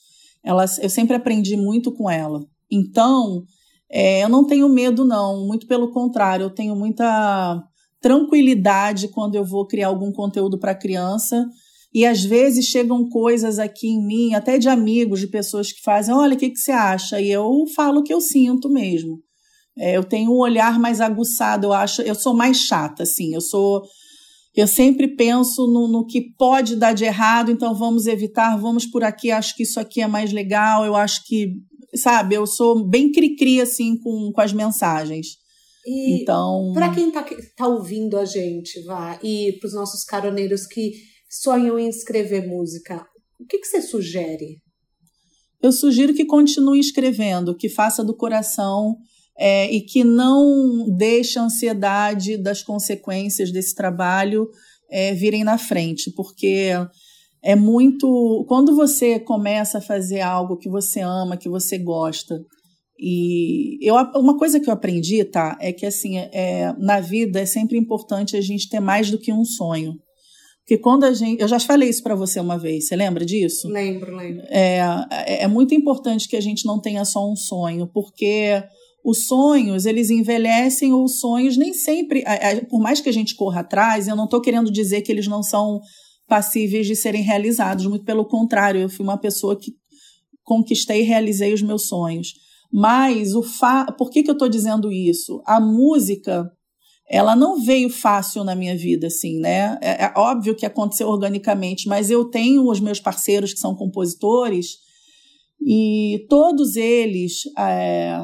[0.44, 2.44] Ela, eu sempre aprendi muito com ela.
[2.68, 3.44] Então,
[3.88, 7.62] é, eu não tenho medo, não, muito pelo contrário, eu tenho muita
[8.00, 11.46] tranquilidade quando eu vou criar algum conteúdo para criança.
[11.94, 16.12] E às vezes chegam coisas aqui em mim, até de amigos, de pessoas que fazem:
[16.12, 17.20] olha, o que, que você acha?
[17.20, 19.24] E eu falo o que eu sinto mesmo.
[19.78, 22.02] É, eu tenho um olhar mais aguçado, eu acho.
[22.02, 23.34] Eu sou mais chata, assim.
[23.34, 23.82] Eu sou.
[24.54, 29.04] Eu sempre penso no, no que pode dar de errado, então vamos evitar, vamos por
[29.04, 31.52] aqui, acho que isso aqui é mais legal, eu acho que,
[31.94, 35.36] sabe, eu sou bem cri-cri, assim, com, com as mensagens.
[35.86, 37.22] E então, para quem está
[37.54, 40.92] tá ouvindo a gente, vá, e para os nossos caroneiros que
[41.28, 43.06] sonham em escrever música,
[43.38, 44.56] o que, que você sugere?
[45.62, 48.96] Eu sugiro que continue escrevendo, que faça do coração
[49.38, 54.48] é, e que não deixe a ansiedade das consequências desse trabalho
[54.90, 56.70] é, virem na frente, porque
[57.42, 58.44] é muito.
[58.48, 62.40] Quando você começa a fazer algo que você ama, que você gosta,
[62.98, 67.46] e eu, uma coisa que eu aprendi, tá, é que assim, é, na vida é
[67.46, 69.94] sempre importante a gente ter mais do que um sonho.
[70.60, 71.40] Porque quando a gente.
[71.40, 73.68] Eu já falei isso para você uma vez, você lembra disso?
[73.68, 74.44] Lembro, lembro.
[74.48, 74.80] É,
[75.12, 78.60] é, é muito importante que a gente não tenha só um sonho, porque
[79.06, 82.24] os sonhos, eles envelhecem ou os sonhos nem sempre,
[82.68, 85.44] por mais que a gente corra atrás, eu não estou querendo dizer que eles não
[85.44, 85.80] são
[86.26, 89.70] passíveis de serem realizados, muito pelo contrário, eu fui uma pessoa que
[90.42, 92.34] conquistei e realizei os meus sonhos.
[92.72, 93.86] Mas o fa...
[93.96, 95.40] por que, que eu estou dizendo isso?
[95.46, 96.50] A música,
[97.08, 99.78] ela não veio fácil na minha vida, assim, né?
[99.80, 104.78] É, é, óbvio que aconteceu organicamente, mas eu tenho os meus parceiros que são compositores
[105.64, 108.18] e todos eles é,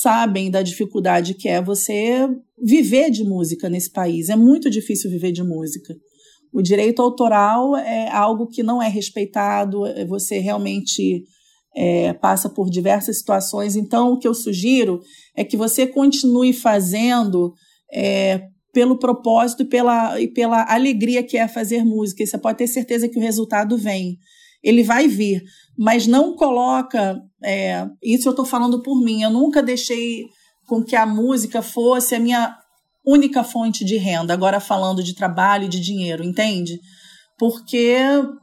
[0.00, 2.26] sabem da dificuldade que é você
[2.58, 4.30] viver de música nesse país.
[4.30, 5.94] É muito difícil viver de música.
[6.50, 11.24] O direito autoral é algo que não é respeitado, é você realmente
[11.76, 13.76] é, passa por diversas situações.
[13.76, 14.98] Então, o que eu sugiro
[15.36, 17.52] é que você continue fazendo
[17.92, 22.22] é, pelo propósito e pela, e pela alegria que é fazer música.
[22.22, 24.16] E você pode ter certeza que o resultado vem.
[24.62, 25.42] Ele vai vir,
[25.78, 27.20] mas não coloca.
[27.42, 29.22] É, isso eu estou falando por mim.
[29.22, 30.26] Eu nunca deixei
[30.66, 32.56] com que a música fosse a minha
[33.04, 34.32] única fonte de renda.
[34.32, 36.78] Agora falando de trabalho e de dinheiro, entende?
[37.42, 37.98] porque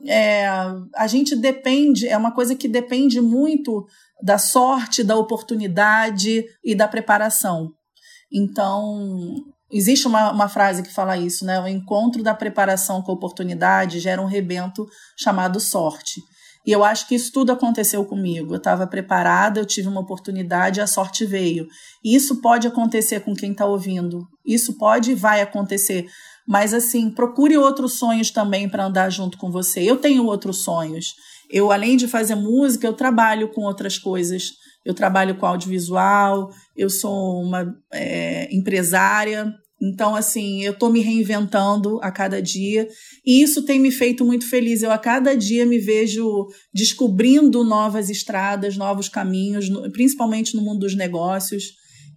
[0.05, 0.45] é,
[0.93, 3.85] a gente depende, é uma coisa que depende muito
[4.21, 7.69] da sorte, da oportunidade e da preparação.
[8.29, 9.35] Então,
[9.71, 11.61] existe uma, uma frase que fala isso, né?
[11.61, 14.85] O encontro da preparação com a oportunidade gera um rebento
[15.17, 16.19] chamado sorte.
[16.69, 18.53] E eu acho que isso tudo aconteceu comigo.
[18.53, 21.65] Eu estava preparada, eu tive uma oportunidade, a sorte veio.
[22.05, 24.27] E isso pode acontecer com quem está ouvindo.
[24.45, 26.05] Isso pode e vai acontecer
[26.47, 29.81] mas assim, procure outros sonhos também para andar junto com você.
[29.81, 31.13] Eu tenho outros sonhos.
[31.47, 34.45] Eu, além de fazer música, eu trabalho com outras coisas.
[34.83, 39.53] Eu trabalho com audiovisual, eu sou uma é, empresária.
[39.81, 42.87] Então, assim, eu estou me reinventando a cada dia
[43.25, 44.83] e isso tem me feito muito feliz.
[44.83, 50.95] Eu a cada dia me vejo descobrindo novas estradas, novos caminhos, principalmente no mundo dos
[50.95, 51.63] negócios.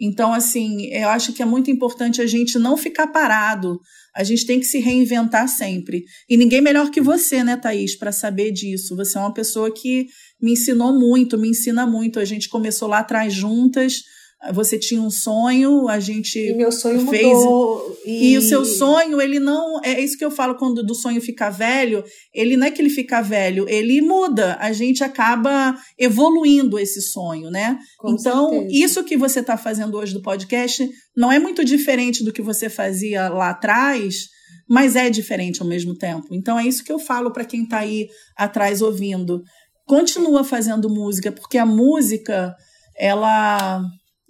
[0.00, 3.78] Então, assim, eu acho que é muito importante a gente não ficar parado
[4.14, 6.04] a gente tem que se reinventar sempre.
[6.28, 8.94] E ninguém melhor que você, né, Thaís, para saber disso.
[8.96, 10.06] Você é uma pessoa que
[10.40, 12.20] me ensinou muito, me ensina muito.
[12.20, 14.02] A gente começou lá atrás juntas
[14.50, 18.32] você tinha um sonho, a gente e meu sonho fez mudou, e...
[18.32, 18.38] e...
[18.38, 22.02] o seu sonho, ele não é isso que eu falo quando do sonho ficar velho,
[22.34, 27.50] ele não é que ele fica velho, ele muda, a gente acaba evoluindo esse sonho,
[27.50, 27.78] né?
[27.98, 28.84] Com então, certeza.
[28.84, 32.68] isso que você está fazendo hoje do podcast não é muito diferente do que você
[32.68, 34.28] fazia lá atrás,
[34.68, 36.26] mas é diferente ao mesmo tempo.
[36.32, 39.42] Então é isso que eu falo para quem está aí atrás ouvindo.
[39.86, 42.56] Continua fazendo música, porque a música
[42.98, 43.84] ela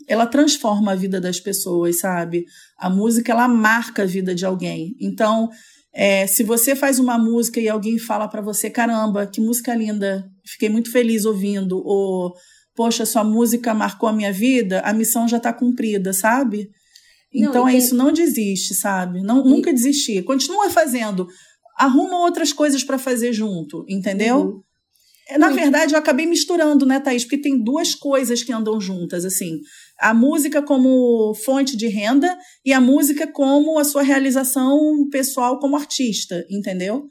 [0.08, 2.44] ela transforma a vida das pessoas, sabe?
[2.78, 4.94] A música ela marca a vida de alguém.
[5.00, 5.48] Então,
[5.94, 10.24] É, se você faz uma música e alguém fala para você, caramba, que música linda,
[10.46, 12.32] fiquei muito feliz ouvindo, ou
[12.74, 16.70] poxa, sua música marcou a minha vida, a missão já está cumprida, sabe?
[17.30, 19.20] Então não, é isso, não desiste, sabe?
[19.20, 19.50] Não, e...
[19.50, 20.22] Nunca desistir.
[20.24, 21.28] Continua fazendo.
[21.76, 24.38] Arruma outras coisas para fazer junto, entendeu?
[24.38, 25.38] Uhum.
[25.38, 27.24] Na verdade, eu acabei misturando, né, Thaís?
[27.24, 29.60] Porque tem duas coisas que andam juntas, assim.
[29.98, 35.76] A música como fonte de renda e a música como a sua realização pessoal como
[35.76, 37.04] artista, entendeu?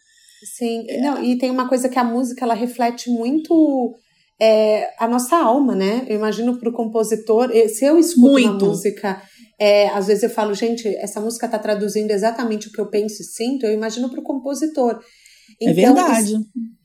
[0.57, 1.01] Sim, é.
[1.01, 3.95] não, e tem uma coisa que a música, ela reflete muito
[4.41, 6.05] é, a nossa alma, né?
[6.07, 8.65] Eu imagino para o compositor, se eu escuto muito.
[8.65, 9.21] uma música
[9.61, 13.21] é, às vezes eu falo, gente, essa música está traduzindo exatamente o que eu penso
[13.21, 14.99] e sinto, eu imagino para o compositor.
[15.59, 16.33] É então, é verdade.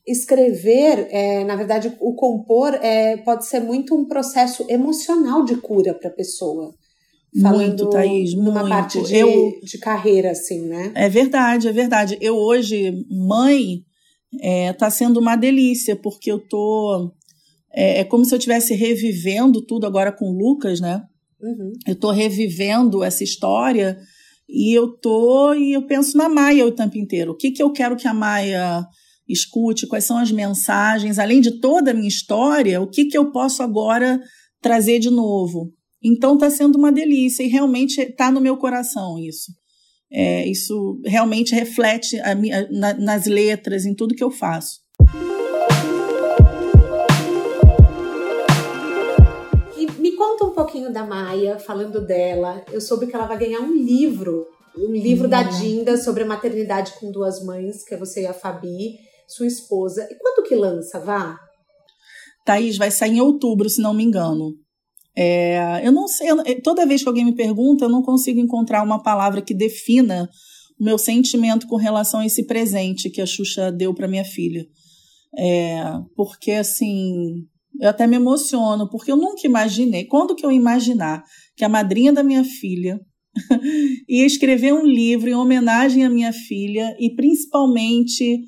[0.07, 5.57] Es escrever, é, na verdade, o compor é, pode ser muito um processo emocional de
[5.57, 6.73] cura para a pessoa.
[7.43, 8.69] Falando muito, Thaís, numa muito.
[8.69, 10.93] parte de, eu, de carreira, assim, né?
[10.95, 12.17] É verdade, é verdade.
[12.21, 13.85] Eu hoje, mãe,
[14.33, 17.13] está é, sendo uma delícia, porque eu tô.
[17.75, 21.03] É, é como se eu estivesse revivendo tudo agora com o Lucas, né?
[21.41, 21.73] Uhum.
[21.87, 23.99] Eu estou revivendo essa história
[24.49, 27.33] e eu tô e eu penso na Maia o tempo inteiro.
[27.33, 28.85] O que, que eu quero que a Maia
[29.29, 29.87] escute?
[29.87, 31.19] Quais são as mensagens?
[31.19, 34.21] Além de toda a minha história, o que, que eu posso agora
[34.61, 35.73] trazer de novo?
[36.03, 39.53] Então está sendo uma delícia e realmente está no meu coração isso.
[40.13, 42.35] É, isso realmente reflete a,
[42.71, 44.86] na, nas letras, em tudo que eu faço.
[50.37, 52.63] Conta um pouquinho da Maia, falando dela.
[52.71, 54.47] Eu soube que ela vai ganhar um livro,
[54.77, 55.31] um livro hum.
[55.31, 59.47] da Dinda sobre a maternidade com duas mães, que é você e a Fabi, sua
[59.47, 60.07] esposa.
[60.11, 61.39] E quando que lança, vá?
[62.45, 64.53] Thaís, vai sair em outubro, se não me engano.
[65.17, 66.29] É, eu não sei,
[66.63, 70.29] toda vez que alguém me pergunta, eu não consigo encontrar uma palavra que defina
[70.79, 74.67] o meu sentimento com relação a esse presente que a Xuxa deu para minha filha.
[75.39, 75.83] É,
[76.15, 77.47] porque, assim,
[77.81, 80.05] eu até me emociono, porque eu nunca imaginei.
[80.05, 81.25] Quando que eu imaginar
[81.57, 83.01] que a madrinha da minha filha
[84.09, 88.41] ia escrever um livro em homenagem à minha filha e principalmente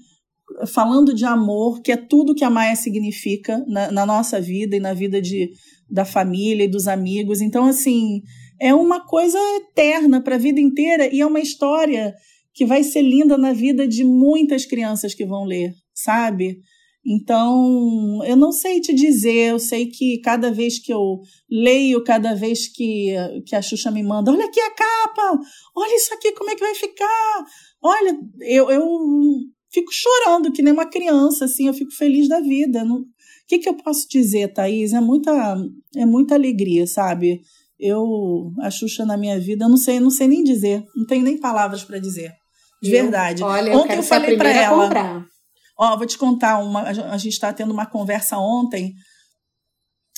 [0.66, 4.80] falando de amor, que é tudo que a Maia significa na, na nossa vida e
[4.80, 5.50] na vida de,
[5.90, 7.40] da família e dos amigos.
[7.40, 8.22] Então, assim,
[8.60, 12.14] é uma coisa eterna para a vida inteira e é uma história
[12.54, 16.58] que vai ser linda na vida de muitas crianças que vão ler, sabe?
[17.10, 22.34] Então, eu não sei te dizer, eu sei que cada vez que eu leio, cada
[22.34, 23.14] vez que,
[23.46, 25.40] que a Xuxa me manda, olha aqui a capa,
[25.74, 27.46] olha isso aqui, como é que vai ficar?
[27.82, 28.86] Olha, eu, eu
[29.72, 32.84] fico chorando que nem uma criança, assim, eu fico feliz da vida.
[32.84, 33.06] o
[33.48, 34.92] que, que eu posso dizer, Thaís?
[34.92, 35.32] É muita,
[35.96, 37.40] é muita alegria, sabe?
[37.80, 41.24] Eu, a Xuxa na minha vida, eu não sei, não sei nem dizer, não tenho
[41.24, 42.34] nem palavras para dizer.
[42.82, 43.42] De eu, verdade.
[43.42, 44.84] Olha, Ontem eu, eu falei para ela.
[44.84, 45.37] Comprar.
[45.78, 46.82] Ó, vou te contar uma.
[46.82, 48.94] A gente está tendo uma conversa ontem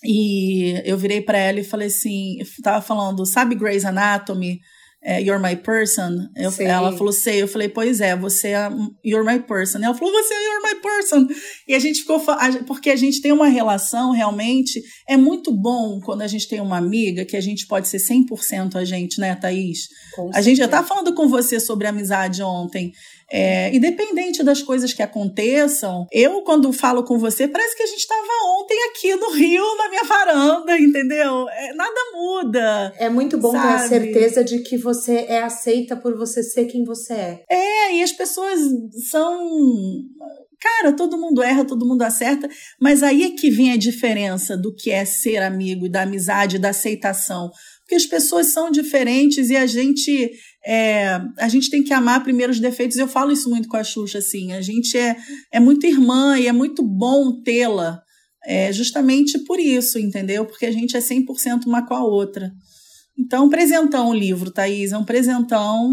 [0.02, 4.58] e eu virei para ela e falei assim, estava falando, sabe Grey's Anatomy?
[5.02, 6.28] É, you're my person.
[6.36, 7.40] Eu, ela falou, sei.
[7.40, 8.68] Eu falei, pois é, você é
[9.02, 9.78] You're my person.
[9.78, 11.26] Ela falou, você é You're my person.
[11.66, 12.22] E a gente ficou,
[12.66, 14.78] porque a gente tem uma relação realmente.
[15.08, 18.76] É muito bom quando a gente tem uma amiga que a gente pode ser 100%
[18.76, 19.88] a gente, né, Thaís?
[20.14, 22.92] Com a gente já tá falando com você sobre amizade ontem.
[23.32, 28.00] É, independente das coisas que aconteçam, eu, quando falo com você, parece que a gente
[28.00, 28.22] estava
[28.60, 31.48] ontem aqui no Rio, na minha varanda, entendeu?
[31.48, 32.92] É, nada muda.
[32.98, 33.68] É muito bom sabe?
[33.68, 37.44] ter a certeza de que você é aceita por você ser quem você é.
[37.48, 38.60] É, e as pessoas
[39.08, 39.38] são.
[40.60, 44.74] Cara, todo mundo erra, todo mundo acerta, mas aí é que vem a diferença do
[44.74, 47.50] que é ser amigo, da amizade, da aceitação.
[47.80, 50.30] Porque as pessoas são diferentes e a gente
[50.66, 52.98] é, a gente tem que amar primeiro os defeitos.
[52.98, 54.52] Eu falo isso muito com a Xuxa, assim.
[54.52, 55.16] A gente é,
[55.52, 58.02] é muito irmã e é muito bom tê-la
[58.44, 60.46] é, justamente por isso, entendeu?
[60.46, 62.50] Porque a gente é 100% uma com a outra.
[63.18, 65.92] Então, um presentão o livro, Thaís, é um presentão.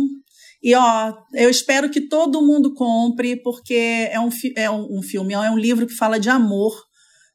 [0.63, 5.33] E, ó, eu espero que todo mundo compre, porque é um, é um, um filme,
[5.33, 6.73] é um livro que fala de amor,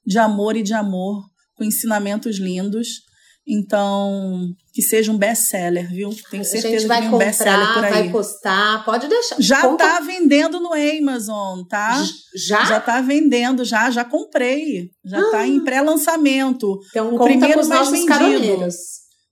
[0.05, 1.23] de amor e de amor,
[1.55, 3.03] com ensinamentos lindos.
[3.47, 6.11] Então, que seja um best-seller, viu?
[6.31, 7.91] Tenho certeza que tem um best-seller por aí.
[7.91, 9.37] Vai postar, pode deixar.
[9.41, 9.85] Já Conta...
[9.85, 12.03] tá vendendo no Amazon, tá?
[12.37, 12.65] Já?
[12.65, 14.90] Já tá vendendo, já, já comprei.
[15.05, 15.31] Já tá ah.
[15.33, 16.79] tá em pré-lançamento.
[16.90, 18.09] Então, o primeiro mais vendido.
[18.09, 18.75] Caroneiros.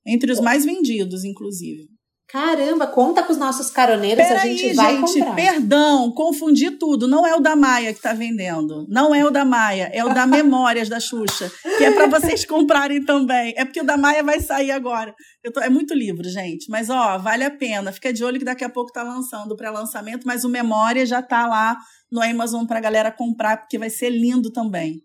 [0.05, 1.89] Entre os mais vendidos, inclusive.
[2.33, 5.35] Caramba, conta com os nossos caroneiros, Pera a gente aí, vai gente, comprar.
[5.35, 7.09] perdão, confundi tudo.
[7.09, 8.87] Não é o da Maia que está vendendo.
[8.89, 12.45] Não é o da Maia, é o da Memórias da Xuxa, que é para vocês
[12.45, 13.53] comprarem também.
[13.57, 15.13] É porque o da Maia vai sair agora.
[15.53, 17.91] Tô, é muito livro, gente, mas ó, vale a pena.
[17.91, 21.21] Fica de olho que daqui a pouco tá lançando o pré-lançamento, mas o Memória já
[21.21, 21.77] tá lá
[22.13, 25.03] no Amazon para galera comprar, porque vai ser lindo também.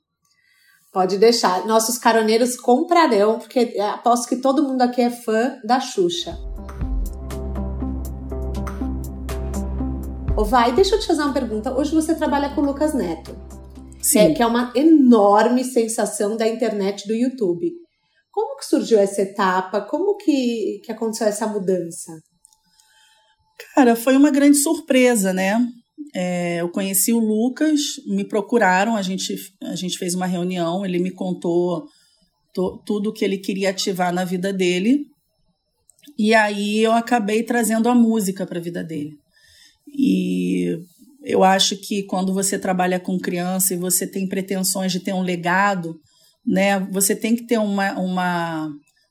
[0.93, 1.65] Pode deixar.
[1.65, 6.37] Nossos caroneiros comprarão, porque aposto que todo mundo aqui é fã da Xuxa.
[10.37, 11.73] Ô, vai, deixa eu te fazer uma pergunta.
[11.73, 13.33] Hoje você trabalha com o Lucas Neto.
[14.01, 14.19] Sim.
[14.19, 17.71] É, que é uma enorme sensação da internet do YouTube.
[18.31, 19.79] Como que surgiu essa etapa?
[19.79, 22.11] Como que, que aconteceu essa mudança?
[23.73, 25.57] Cara, foi uma grande surpresa, né?
[26.13, 29.33] É, eu conheci o Lucas, me procuraram, a gente,
[29.63, 31.85] a gente fez uma reunião, ele me contou
[32.53, 35.05] to, tudo que ele queria ativar na vida dele.
[36.19, 39.23] E aí eu acabei trazendo a música para a vida dele.
[39.97, 40.77] E
[41.23, 45.21] eu acho que quando você trabalha com criança e você tem pretensões de ter um
[45.21, 45.99] legado,
[46.45, 48.69] né, você tem que ter uma, uma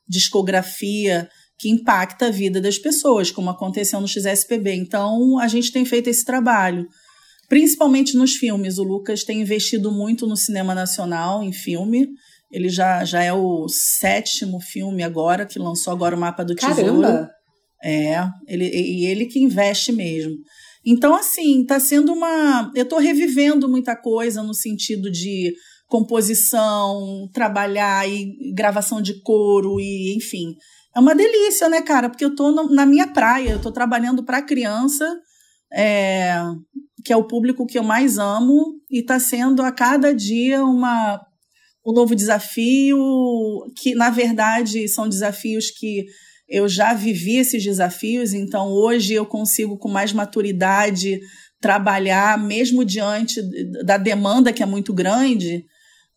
[0.08, 1.28] discografia
[1.58, 4.74] que impacta a vida das pessoas, como aconteceu no XSPB.
[4.74, 6.86] Então, a gente tem feito esse trabalho,
[7.48, 8.78] principalmente nos filmes.
[8.78, 12.08] O Lucas tem investido muito no cinema nacional, em filme.
[12.50, 17.00] Ele já, já é o sétimo filme agora, que lançou agora o Mapa do Tesouro.
[17.00, 17.30] Caramba!
[17.82, 18.16] É,
[18.46, 20.34] ele, e ele que investe mesmo.
[20.84, 22.70] Então, assim, tá sendo uma.
[22.74, 25.54] Eu tô revivendo muita coisa no sentido de
[25.86, 30.56] composição, trabalhar e gravação de coro e, enfim.
[30.94, 32.08] É uma delícia, né, cara?
[32.08, 35.04] Porque eu tô na minha praia, eu tô trabalhando para criança,
[35.72, 36.36] é,
[37.04, 41.20] que é o público que eu mais amo, e tá sendo a cada dia uma,
[41.84, 42.98] um novo desafio,
[43.76, 46.06] que na verdade são desafios que
[46.54, 51.18] eu já vivi esses desafios, então hoje eu consigo com mais maturidade
[51.60, 53.42] trabalhar, mesmo diante
[53.84, 55.64] da demanda que é muito grande,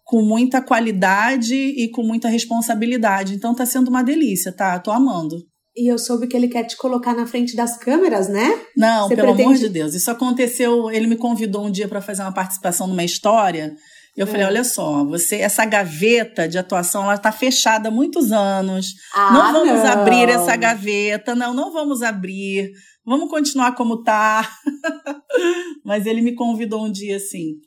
[0.04, 3.34] com muita qualidade e com muita responsabilidade.
[3.34, 4.78] Então tá sendo uma delícia, tá?
[4.78, 5.38] Tô amando.
[5.76, 8.62] E eu soube que ele quer te colocar na frente das câmeras, né?
[8.76, 9.44] Não, Você pelo pretende...
[9.44, 9.96] amor de Deus.
[9.96, 13.76] Isso aconteceu, ele me convidou um dia para fazer uma participação numa história.
[14.18, 14.30] Eu é.
[14.30, 18.96] falei, olha só, você essa gaveta de atuação ela está fechada há muitos anos.
[19.14, 19.92] Ah, não vamos não.
[19.92, 22.72] abrir essa gaveta, não, não vamos abrir.
[23.06, 24.50] Vamos continuar como tá.
[25.86, 27.60] Mas ele me convidou um dia assim.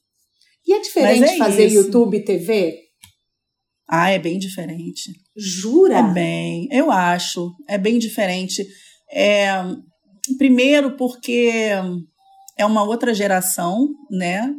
[0.67, 1.77] E é diferente é fazer isso.
[1.77, 2.79] YouTube e TV?
[3.89, 5.13] Ah, é bem diferente.
[5.37, 5.99] Jura?
[5.99, 7.55] É bem, eu acho.
[7.69, 8.67] É bem diferente.
[9.11, 9.51] É,
[10.37, 11.71] primeiro porque
[12.59, 14.53] é uma outra geração, né?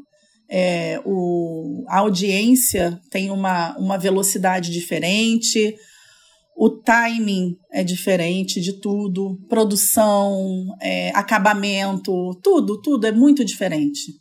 [0.54, 5.74] É, o, a audiência tem uma, uma velocidade diferente,
[6.58, 14.12] o timing é diferente de tudo, produção, é, acabamento, tudo, tudo é muito diferente.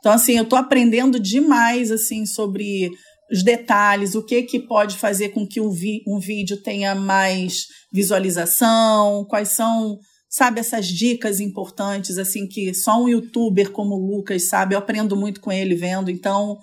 [0.00, 2.90] Então, assim, eu estou aprendendo demais, assim, sobre
[3.30, 7.66] os detalhes, o que que pode fazer com que um, vi um vídeo tenha mais
[7.92, 9.98] visualização, quais são,
[10.28, 15.16] sabe, essas dicas importantes, assim, que só um youtuber como o Lucas sabe, eu aprendo
[15.16, 16.58] muito com ele vendo, então,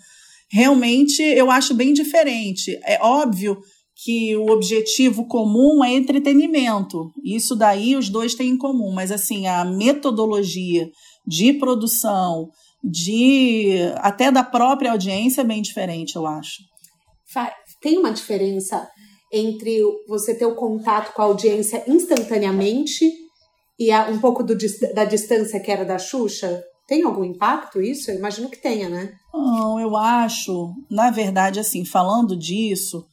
[0.51, 2.79] realmente, eu acho bem diferente.
[2.85, 3.57] É óbvio
[4.03, 9.47] que o objetivo comum é entretenimento, isso daí os dois têm em comum, mas, assim,
[9.47, 10.89] a metodologia
[11.25, 12.49] de produção,
[12.83, 16.57] de até da própria audiência é bem diferente, eu acho.
[17.81, 18.87] Tem uma diferença
[19.31, 23.22] entre você ter o contato com a audiência instantaneamente
[23.79, 24.55] e um pouco do,
[24.93, 26.61] da distância que era da Xuxa?
[26.87, 28.11] Tem algum impacto isso?
[28.11, 29.13] Eu imagino que tenha, né?
[29.33, 33.05] Não, eu acho, na verdade, assim, falando disso,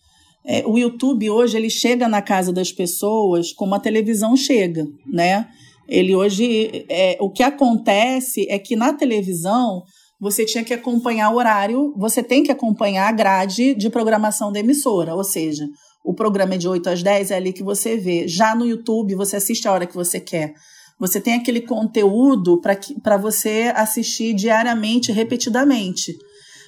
[0.45, 5.49] é, o YouTube hoje ele chega na casa das pessoas como a televisão chega, né?
[5.89, 9.83] Ele hoje, é, o que acontece é que na televisão
[10.21, 14.61] você tinha que acompanhar o horário, você tem que acompanhar a grade de programação da
[14.61, 15.67] emissora, ou seja,
[16.05, 18.27] o programa é de 8 às 10, é ali que você vê.
[18.27, 20.55] Já no YouTube, você assiste a hora que você quer.
[20.99, 22.61] Você tem aquele conteúdo
[23.03, 26.15] para você assistir diariamente, repetidamente.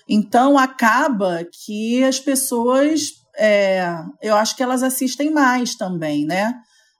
[0.08, 3.86] Então, acaba que as pessoas, é,
[4.22, 6.54] eu acho que elas assistem mais também, né?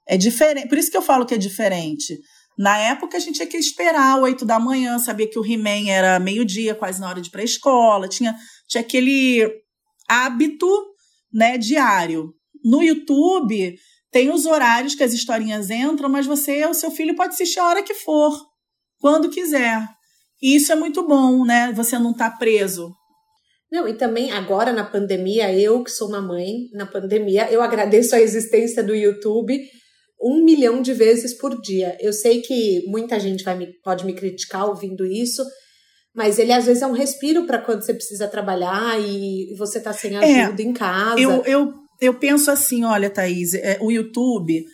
[0.07, 0.69] É diferente.
[0.69, 2.19] Por isso que eu falo que é diferente.
[2.59, 6.19] Na época, a gente tinha que esperar oito da manhã, sabia que o He-Man era
[6.19, 8.09] meio-dia, quase na hora de ir para a escola.
[8.09, 8.37] Tinha,
[8.69, 9.51] tinha aquele
[10.07, 10.92] hábito
[11.33, 12.33] né, diário.
[12.65, 13.77] No YouTube,
[14.11, 17.69] tem os horários que as historinhas entram, mas você, o seu filho, pode assistir a
[17.69, 18.33] hora que for,
[19.01, 19.87] quando quiser.
[20.41, 21.73] E isso é muito bom, né?
[21.73, 22.93] Você não tá preso.
[23.71, 28.15] Não, e também agora na pandemia, eu que sou uma mãe, na pandemia, eu agradeço
[28.15, 29.59] a existência do YouTube
[30.23, 31.97] um milhão de vezes por dia.
[32.01, 35.43] Eu sei que muita gente vai me, pode me criticar ouvindo isso,
[36.15, 39.93] mas ele às vezes é um respiro para quando você precisa trabalhar e você tá
[39.93, 41.21] sem é, ajuda é, em casa.
[41.21, 44.65] Eu, eu, eu penso assim, olha, Thaís, é, o YouTube,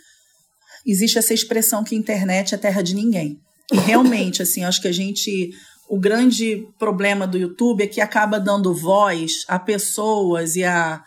[0.85, 3.39] existe essa expressão que internet é terra de ninguém.
[3.73, 5.51] E realmente, assim, acho que a gente.
[5.89, 11.03] O grande problema do YouTube é que acaba dando voz a pessoas e a.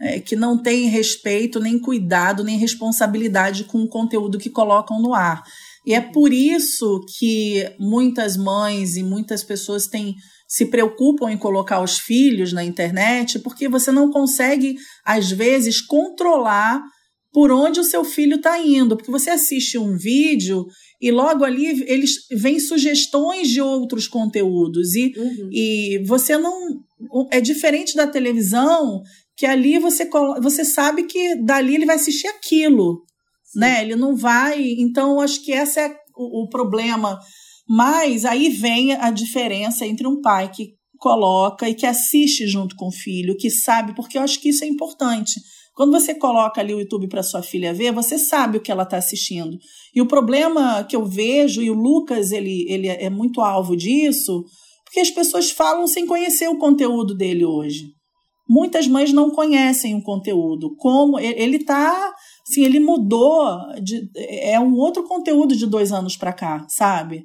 [0.00, 5.14] É, que não têm respeito, nem cuidado, nem responsabilidade com o conteúdo que colocam no
[5.14, 5.44] ar.
[5.86, 10.14] E é por isso que muitas mães e muitas pessoas têm
[10.46, 16.80] se preocupam em colocar os filhos na internet, porque você não consegue, às vezes, controlar
[17.32, 18.96] por onde o seu filho está indo.
[18.96, 20.64] Porque você assiste um vídeo
[21.00, 24.94] e logo ali eles vêm sugestões de outros conteúdos.
[24.94, 25.48] E, uhum.
[25.50, 26.54] e você não.
[27.32, 29.02] É diferente da televisão,
[29.36, 30.08] que ali você,
[30.40, 33.02] você sabe que dali ele vai assistir aquilo.
[33.54, 33.82] Né?
[33.82, 34.62] Ele não vai.
[34.78, 37.18] Então, eu acho que esse é o, o problema
[37.68, 42.88] mas aí vem a diferença entre um pai que coloca e que assiste junto com
[42.88, 45.40] o filho, que sabe, porque eu acho que isso é importante.
[45.74, 48.84] Quando você coloca ali o YouTube para sua filha ver, você sabe o que ela
[48.84, 49.58] está assistindo.
[49.94, 54.44] E o problema que eu vejo, e o Lucas ele, ele é muito alvo disso,
[54.84, 57.86] porque as pessoas falam sem conhecer o conteúdo dele hoje.
[58.48, 60.76] Muitas mães não conhecem o conteúdo.
[60.76, 62.12] Como ele está,
[62.48, 67.24] assim, ele mudou, de, é um outro conteúdo de dois anos para cá, sabe?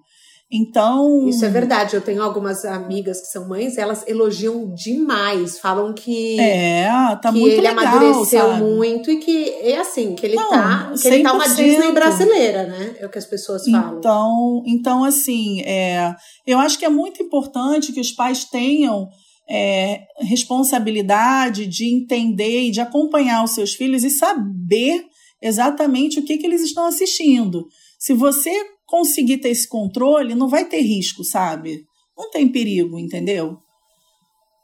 [0.51, 1.29] Então.
[1.29, 1.95] Isso é verdade.
[1.95, 6.39] Eu tenho algumas amigas que são mães, elas elogiam demais, falam que.
[6.39, 6.87] É,
[7.21, 8.63] tá que muito ele legal, amadureceu sabe?
[8.63, 10.91] muito e que é assim, que ele Não, tá.
[10.99, 12.95] Que ele tá uma Disney brasileira, né?
[12.97, 13.99] É o que as pessoas falam.
[13.99, 16.15] Então, então assim, é,
[16.47, 19.07] eu acho que é muito importante que os pais tenham.
[19.51, 25.08] É, responsabilidade de entender e de acompanhar os seus filhos e saber
[25.41, 27.67] exatamente o que, que eles estão assistindo.
[27.97, 28.51] Se você
[28.85, 31.85] conseguir ter esse controle, não vai ter risco, sabe?
[32.17, 33.57] Não tem perigo, entendeu?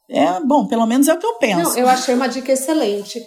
[0.10, 1.72] É bom, pelo menos é o que eu penso.
[1.72, 3.24] Não, eu achei uma dica excelente.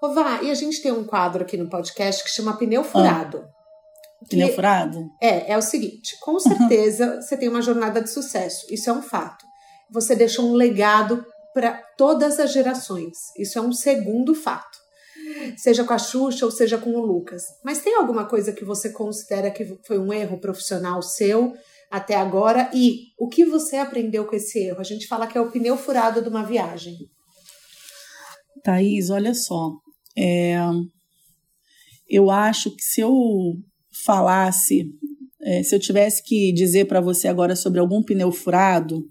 [0.00, 3.44] Ô, Vá, e a gente tem um quadro aqui no podcast que chama Pneu Furado.
[3.44, 5.10] Ah, pneu Furado?
[5.20, 9.02] É, é o seguinte: com certeza você tem uma jornada de sucesso, isso é um
[9.02, 9.44] fato.
[9.90, 14.81] Você deixou um legado para todas as gerações, isso é um segundo fato
[15.56, 17.42] seja com a Xuxa ou seja com o Lucas.
[17.64, 21.52] Mas tem alguma coisa que você considera que foi um erro profissional seu
[21.90, 22.70] até agora?
[22.74, 24.80] E o que você aprendeu com esse erro?
[24.80, 26.96] A gente fala que é o pneu furado de uma viagem.
[28.64, 29.72] Thaís, olha só.
[30.16, 30.56] É,
[32.08, 33.12] eu acho que se eu
[34.04, 34.86] falasse,
[35.42, 39.04] é, se eu tivesse que dizer para você agora sobre algum pneu furado,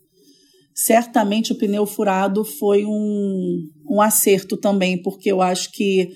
[0.74, 6.10] certamente o pneu furado foi um, um acerto também, porque eu acho que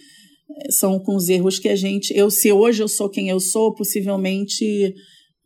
[0.69, 2.15] são com os erros que a gente.
[2.15, 4.93] Eu, se hoje eu sou quem eu sou, possivelmente.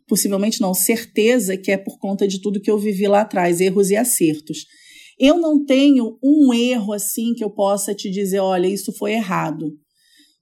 [0.07, 3.91] Possivelmente não, certeza que é por conta de tudo que eu vivi lá atrás, erros
[3.91, 4.65] e acertos.
[5.19, 9.71] Eu não tenho um erro assim que eu possa te dizer, olha, isso foi errado.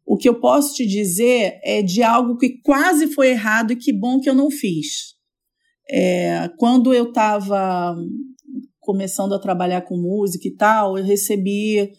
[0.05, 3.91] O que eu posso te dizer é de algo que quase foi errado e que
[3.91, 5.15] bom que eu não fiz.
[5.89, 7.93] É, quando eu estava
[8.87, 11.91] começando a trabalhar com música e tal, eu recebi.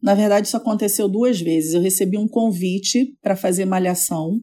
[0.00, 1.74] Na verdade, isso aconteceu duas vezes.
[1.74, 4.40] Eu recebi um convite para fazer malhação,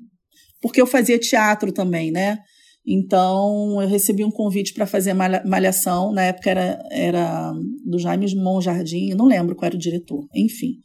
[0.61, 2.39] porque eu fazia teatro também, né?
[2.85, 6.11] Então, eu recebi um convite para fazer malhação.
[6.11, 7.53] Na época era, era
[7.85, 10.27] do Jaime Monjardim, não lembro qual era o diretor.
[10.35, 10.79] Enfim.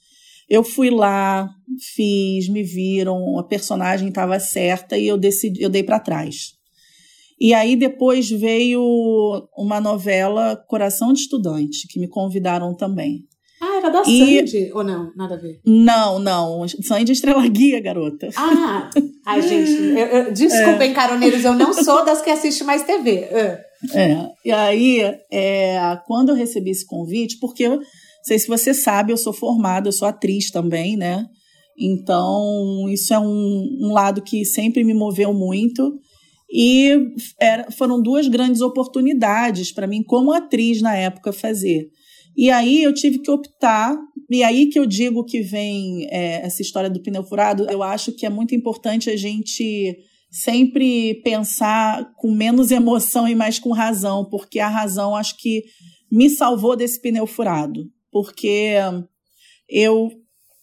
[0.49, 1.49] Eu fui lá,
[1.95, 6.58] fiz, me viram, a personagem estava certa e eu decidi, eu dei para trás.
[7.41, 8.83] E aí depois veio
[9.57, 13.29] uma novela Coração de Estudante, que me convidaram também.
[13.61, 14.39] Ah, era da e...
[14.39, 15.13] Sandy, ou não?
[15.17, 15.61] Nada a ver?
[15.67, 16.67] Não, não.
[16.69, 18.29] Sandy Estrela Guia, garota.
[18.37, 18.91] Ah,
[19.27, 20.95] ai, gente, eu, eu, desculpem, é.
[20.95, 23.11] caroneiros, eu não sou das que assiste mais TV.
[23.11, 23.65] É.
[23.95, 24.29] é.
[24.45, 25.01] E aí,
[25.33, 27.81] é, quando eu recebi esse convite, porque, não
[28.23, 31.25] sei se você sabe, eu sou formada, eu sou atriz também, né?
[31.77, 35.99] Então, isso é um, um lado que sempre me moveu muito.
[36.51, 41.91] E era, foram duas grandes oportunidades para mim, como atriz na época, fazer.
[42.37, 43.97] E aí eu tive que optar,
[44.31, 48.13] e aí que eu digo que vem é, essa história do pneu furado, eu acho
[48.13, 49.99] que é muito importante a gente
[50.31, 55.65] sempre pensar com menos emoção e mais com razão, porque a razão acho que
[56.11, 58.75] me salvou desse pneu furado, porque
[59.69, 60.11] eu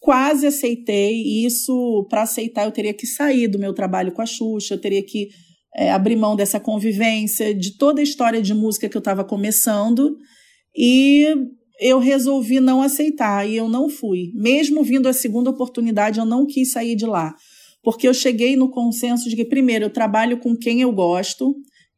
[0.00, 4.26] quase aceitei, e isso, para aceitar, eu teria que sair do meu trabalho com a
[4.26, 5.28] Xuxa, eu teria que
[5.76, 10.16] é, abrir mão dessa convivência, de toda a história de música que eu estava começando,
[10.74, 11.26] e
[11.78, 14.30] eu resolvi não aceitar, e eu não fui.
[14.34, 17.34] Mesmo vindo a segunda oportunidade, eu não quis sair de lá.
[17.86, 21.54] porque eu cheguei no consenso de que, primeiro, eu trabalho com quem eu gosto,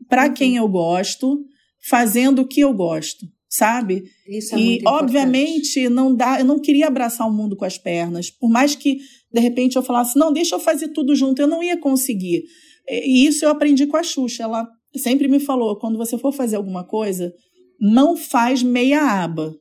[0.06, 0.34] para uhum.
[0.34, 1.42] quem eu gosto,
[1.88, 4.04] fazendo o que eu gosto, sabe?
[4.28, 7.78] Isso é e, muito obviamente, não dá, eu não queria abraçar o mundo com as
[7.78, 8.98] pernas, por mais que,
[9.32, 12.42] de repente, eu falasse, não, deixa eu fazer tudo junto, eu não ia conseguir.
[12.88, 14.66] E isso eu aprendi com a Xuxa, ela
[14.96, 17.32] sempre me falou, quando você for fazer alguma coisa,
[17.80, 19.54] não faz meia aba.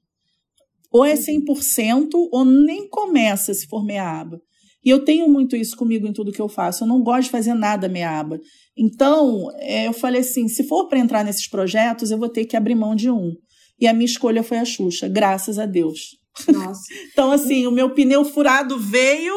[0.91, 2.29] Ou é 100% uhum.
[2.31, 4.39] ou nem começa se for meia aba.
[4.83, 6.83] E eu tenho muito isso comigo em tudo que eu faço.
[6.83, 8.39] Eu não gosto de fazer nada meia aba.
[8.77, 12.55] Então, é, eu falei assim: se for para entrar nesses projetos, eu vou ter que
[12.55, 13.33] abrir mão de um.
[13.79, 16.15] E a minha escolha foi a Xuxa, graças a Deus.
[16.47, 16.81] Nossa.
[17.11, 19.35] então, assim, o meu pneu furado veio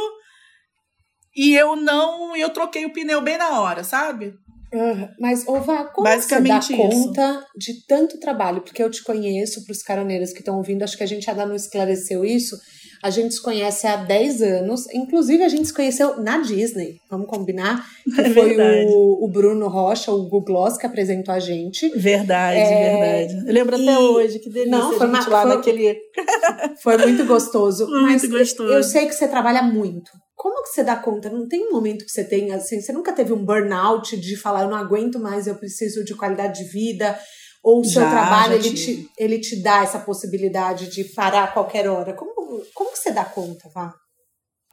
[1.35, 2.37] e eu não.
[2.37, 4.35] Eu troquei o pneu bem na hora, sabe?
[4.73, 5.09] Uhum.
[5.19, 8.63] Mas, Ova, como Basicamente você dá conta de tanto trabalho?
[8.63, 11.45] Porque eu te conheço, para os caroneiros que estão ouvindo, acho que a gente ainda
[11.45, 12.57] não esclareceu isso.
[13.03, 17.27] A gente se conhece há 10 anos, inclusive a gente se conheceu na Disney, vamos
[17.27, 17.87] combinar?
[18.15, 21.89] Que é foi o, o, Bruno Rocha, o Google Gloss, que apresentou a gente.
[21.91, 23.27] Verdade, é...
[23.27, 23.49] verdade.
[23.49, 23.89] Eu lembro e...
[23.89, 25.37] até hoje, que delícia Não, foi a gente uma...
[25.37, 25.57] lá foi...
[25.57, 25.99] naquele...
[26.83, 27.87] foi muito gostoso.
[27.89, 28.73] Muito gostoso.
[28.73, 30.11] Eu sei que você trabalha muito.
[30.35, 31.29] Como que você dá conta?
[31.29, 34.63] Não tem um momento que você tenha, assim, você nunca teve um burnout de falar,
[34.63, 37.19] eu não aguento mais, eu preciso de qualidade de vida,
[37.63, 41.45] ou o seu já, trabalho já ele, te, ele te dá essa possibilidade de parar
[41.45, 42.15] a qualquer hora?
[42.15, 42.33] Como,
[42.75, 43.95] como que você dá conta, Vá?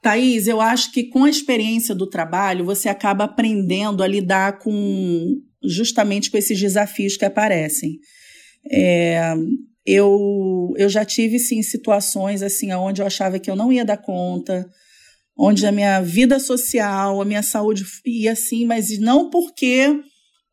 [0.01, 5.35] Thaís, eu acho que com a experiência do trabalho, você acaba aprendendo a lidar com
[5.63, 7.97] justamente com esses desafios que aparecem.
[8.71, 9.33] É,
[9.85, 13.97] eu, eu já tive, sim, situações assim, onde eu achava que eu não ia dar
[13.97, 14.69] conta,
[15.37, 19.99] onde a minha vida social, a minha saúde ia assim, mas não porque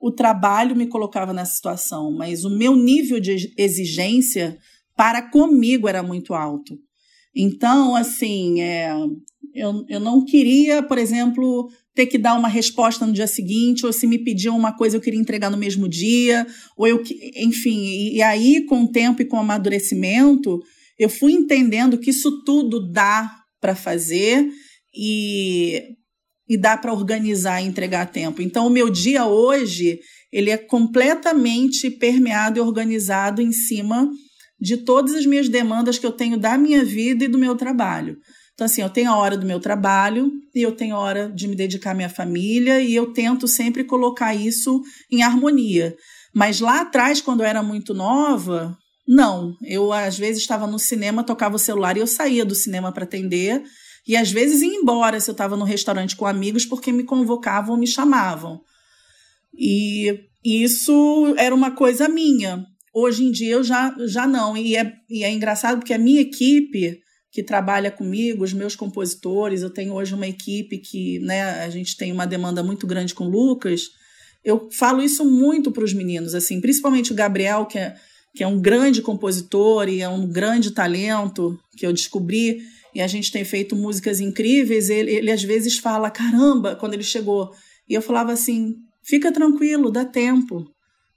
[0.05, 4.59] o trabalho me colocava nessa situação, mas o meu nível de exigência
[4.94, 6.78] para comigo era muito alto.
[7.34, 8.92] Então, assim, é,
[9.55, 13.94] eu, eu não queria, por exemplo, ter que dar uma resposta no dia seguinte, ou
[13.94, 16.46] se me pediam uma coisa eu queria entregar no mesmo dia,
[16.76, 17.02] ou eu,
[17.36, 20.61] enfim, e, aí com o tempo e com o amadurecimento,
[20.98, 24.46] eu fui entendendo que isso tudo dá para fazer
[24.94, 25.96] e
[26.49, 28.42] e dá para organizar e entregar a tempo.
[28.42, 29.99] Então, o meu dia hoje,
[30.32, 34.09] ele é completamente permeado e organizado em cima
[34.61, 38.16] de todas as minhas demandas que eu tenho da minha vida e do meu trabalho.
[38.55, 41.49] Então, assim, eu tenho a hora do meu trabalho e eu tenho a hora de
[41.49, 44.80] me dedicar à minha família e eu tento sempre colocar isso
[45.11, 45.97] em harmonia.
[46.32, 48.76] Mas lá atrás, quando eu era muito nova,
[49.07, 49.55] não.
[49.62, 53.05] Eu, às vezes, estava no cinema, tocava o celular e eu saía do cinema para
[53.05, 53.62] atender
[54.07, 57.76] e às vezes ia embora se eu estava no restaurante com amigos porque me convocavam,
[57.76, 58.61] me chamavam.
[59.57, 62.66] E isso era uma coisa minha.
[62.92, 64.57] Hoje em dia eu já, já não.
[64.57, 67.00] E é, e é engraçado porque a minha equipe
[67.30, 71.96] que trabalha comigo, os meus compositores, eu tenho hoje uma equipe que né, a gente
[71.96, 73.88] tem uma demanda muito grande com o Lucas.
[74.44, 77.96] Eu falo isso muito para os meninos, assim, principalmente o Gabriel, que é,
[78.36, 82.61] que é um grande compositor e é um grande talento que eu descobri
[82.95, 87.03] e a gente tem feito músicas incríveis, ele, ele às vezes fala, caramba, quando ele
[87.03, 87.51] chegou.
[87.88, 90.64] E eu falava assim, fica tranquilo, dá tempo.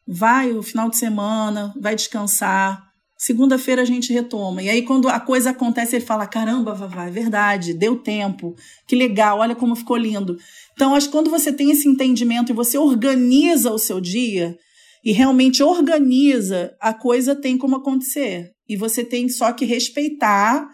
[0.07, 2.82] Vai o final de semana, vai descansar.
[3.17, 4.61] Segunda-feira a gente retoma.
[4.61, 8.55] E aí, quando a coisa acontece, ele fala: caramba, Vavá, é verdade, deu tempo,
[8.88, 10.38] que legal, olha como ficou lindo.
[10.73, 14.55] Então, acho que quando você tem esse entendimento e você organiza o seu dia,
[15.03, 18.51] e realmente organiza, a coisa tem como acontecer.
[18.67, 20.67] E você tem só que respeitar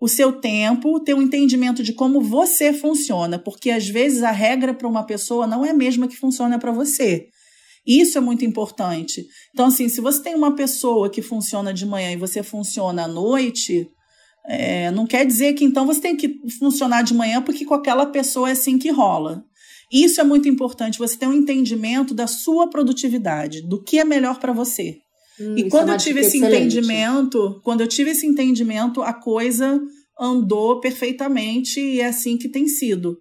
[0.00, 4.72] o seu tempo, ter um entendimento de como você funciona, porque às vezes a regra
[4.72, 7.26] para uma pessoa não é a mesma que funciona para você.
[7.86, 9.26] Isso é muito importante.
[9.52, 13.08] Então, assim, se você tem uma pessoa que funciona de manhã e você funciona à
[13.08, 13.88] noite,
[14.46, 18.06] é, não quer dizer que então você tem que funcionar de manhã porque com aquela
[18.06, 19.42] pessoa é assim que rola.
[19.90, 24.38] Isso é muito importante, você ter um entendimento da sua produtividade, do que é melhor
[24.38, 24.98] para você.
[25.40, 26.56] Hum, e quando é eu tive esse excelente.
[26.56, 29.80] entendimento, quando eu tive esse entendimento, a coisa
[30.18, 33.18] andou perfeitamente e é assim que tem sido.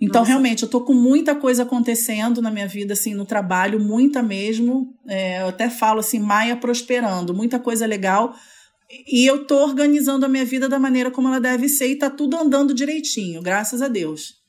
[0.00, 0.30] Então, Nossa.
[0.30, 4.94] realmente, eu tô com muita coisa acontecendo na minha vida, assim, no trabalho, muita mesmo.
[5.06, 8.34] É, eu até falo assim, Maia prosperando, muita coisa legal.
[9.06, 12.08] E eu tô organizando a minha vida da maneira como ela deve ser e tá
[12.08, 14.40] tudo andando direitinho, graças a Deus.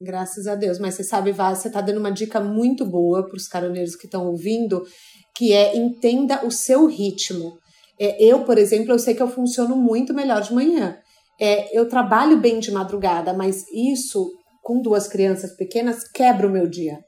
[0.00, 0.78] Graças a Deus.
[0.78, 4.06] Mas você sabe, Vá, você tá dando uma dica muito boa para os caroneiros que
[4.06, 4.82] estão ouvindo,
[5.34, 7.58] que é entenda o seu ritmo.
[7.98, 10.96] É, eu, por exemplo, eu sei que eu funciono muito melhor de manhã.
[11.40, 14.30] É, eu trabalho bem de madrugada, mas isso,
[14.62, 16.98] com duas crianças pequenas, quebra o meu dia.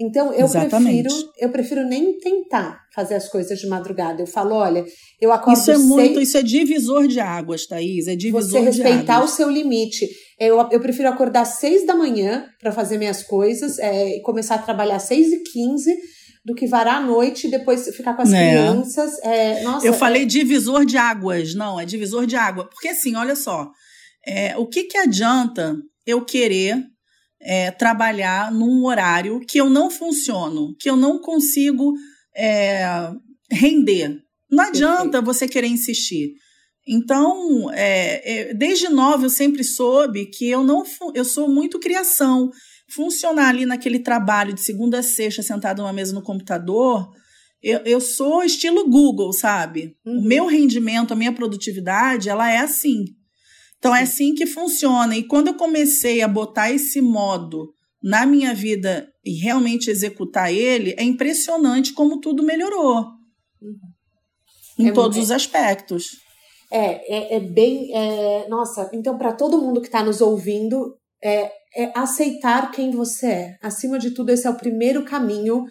[0.00, 1.02] Então eu Exatamente.
[1.04, 4.22] prefiro, eu prefiro nem tentar fazer as coisas de madrugada.
[4.22, 4.84] Eu falo, olha,
[5.20, 9.22] eu acordo Isso é muito, isso é divisor de águas, Thaís, é divisor Você respeitar
[9.22, 10.08] o seu limite.
[10.38, 14.56] Eu, eu prefiro acordar às seis da manhã para fazer minhas coisas é, e começar
[14.56, 15.94] a trabalhar às seis e quinze
[16.44, 18.50] do que varar à noite e depois ficar com as é.
[18.50, 19.18] crianças.
[19.22, 22.68] É, nossa, eu falei divisor de águas, não, é divisor de água.
[22.68, 23.70] Porque assim, olha só,
[24.26, 25.76] é, o que, que adianta
[26.06, 26.84] eu querer
[27.40, 31.94] é, trabalhar num horário que eu não funciono, que eu não consigo
[32.36, 33.10] é,
[33.50, 34.18] render.
[34.50, 36.34] Não adianta você querer insistir.
[36.86, 40.82] Então, é, é, desde nova eu sempre soube que eu não
[41.14, 42.50] eu sou muito criação.
[42.88, 47.10] Funcionar ali naquele trabalho de segunda a sexta, sentado numa mesa no computador,
[47.62, 49.96] eu, eu sou estilo Google, sabe?
[50.04, 50.18] Uhum.
[50.18, 53.06] O meu rendimento, a minha produtividade, ela é assim.
[53.78, 55.16] Então é assim que funciona.
[55.16, 57.72] E quando eu comecei a botar esse modo
[58.02, 63.06] na minha vida e realmente executar ele, é impressionante como tudo melhorou.
[63.62, 63.78] Uhum.
[64.78, 66.18] Em é todos os aspectos.
[66.70, 67.94] É, é, é bem.
[67.94, 73.26] É, nossa, então, para todo mundo que está nos ouvindo, é, é aceitar quem você
[73.26, 73.58] é.
[73.62, 75.64] Acima de tudo, esse é o primeiro caminho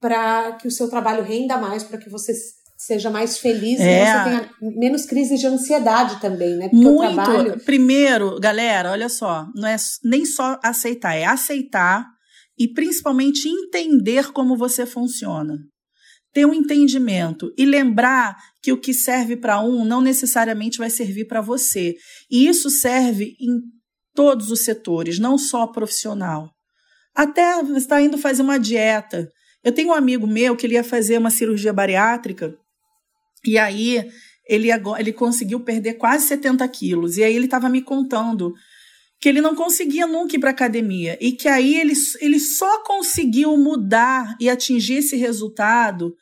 [0.00, 2.32] para que o seu trabalho renda mais, para que você
[2.76, 4.02] seja mais feliz é.
[4.02, 6.68] e você tenha menos crise de ansiedade também, né?
[6.68, 7.14] Porque Muito.
[7.14, 7.60] Trabalho...
[7.64, 12.06] Primeiro, galera, olha só, não é nem só aceitar, é aceitar
[12.58, 15.58] e principalmente entender como você funciona.
[16.32, 21.26] Ter um entendimento e lembrar que o que serve para um não necessariamente vai servir
[21.26, 21.94] para você.
[22.30, 23.58] E isso serve em
[24.16, 26.50] todos os setores, não só profissional.
[27.14, 29.30] Até está indo fazer uma dieta.
[29.62, 32.56] Eu tenho um amigo meu que ele ia fazer uma cirurgia bariátrica
[33.44, 34.04] e aí
[34.48, 37.16] ele, ele conseguiu perder quase 70 quilos.
[37.16, 38.52] E aí ele estava me contando
[39.20, 43.56] que ele não conseguia nunca ir para academia e que aí ele, ele só conseguiu
[43.56, 46.14] mudar e atingir esse resultado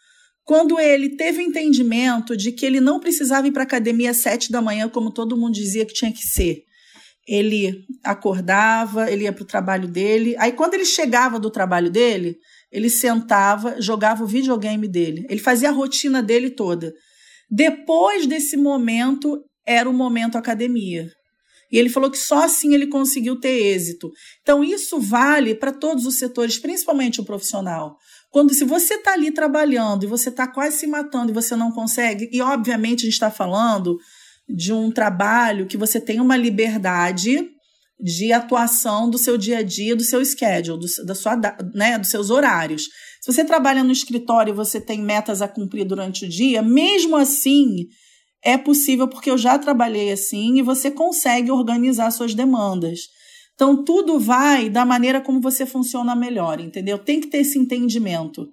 [0.45, 4.63] quando ele teve entendimento de que ele não precisava ir para academia às sete da
[4.63, 6.63] manhã como todo mundo dizia que tinha que ser.
[7.27, 10.37] Ele acordava, ele ia para o trabalho dele.
[10.39, 12.37] Aí quando ele chegava do trabalho dele,
[12.71, 15.27] ele sentava, jogava o videogame dele.
[15.31, 16.93] Ele fazia a rotina dele toda.
[17.51, 21.09] Depois desse momento, era o momento academia.
[21.71, 24.11] E ele falou que só assim ele conseguiu ter êxito.
[24.43, 27.97] Então, isso vale para todos os setores, principalmente o profissional.
[28.31, 31.73] Quando se você está ali trabalhando e você está quase se matando e você não
[31.73, 33.99] consegue, e obviamente a gente está falando
[34.49, 37.49] de um trabalho que você tem uma liberdade
[38.01, 41.37] de atuação do seu dia a dia, do seu schedule, do, da sua,
[41.75, 42.85] né, dos seus horários.
[43.21, 47.17] Se você trabalha no escritório e você tem metas a cumprir durante o dia, mesmo
[47.17, 47.87] assim,
[48.45, 53.01] é possível porque eu já trabalhei assim e você consegue organizar suas demandas.
[53.55, 56.99] Então, tudo vai da maneira como você funciona melhor, entendeu?
[56.99, 58.47] Tem que ter esse entendimento.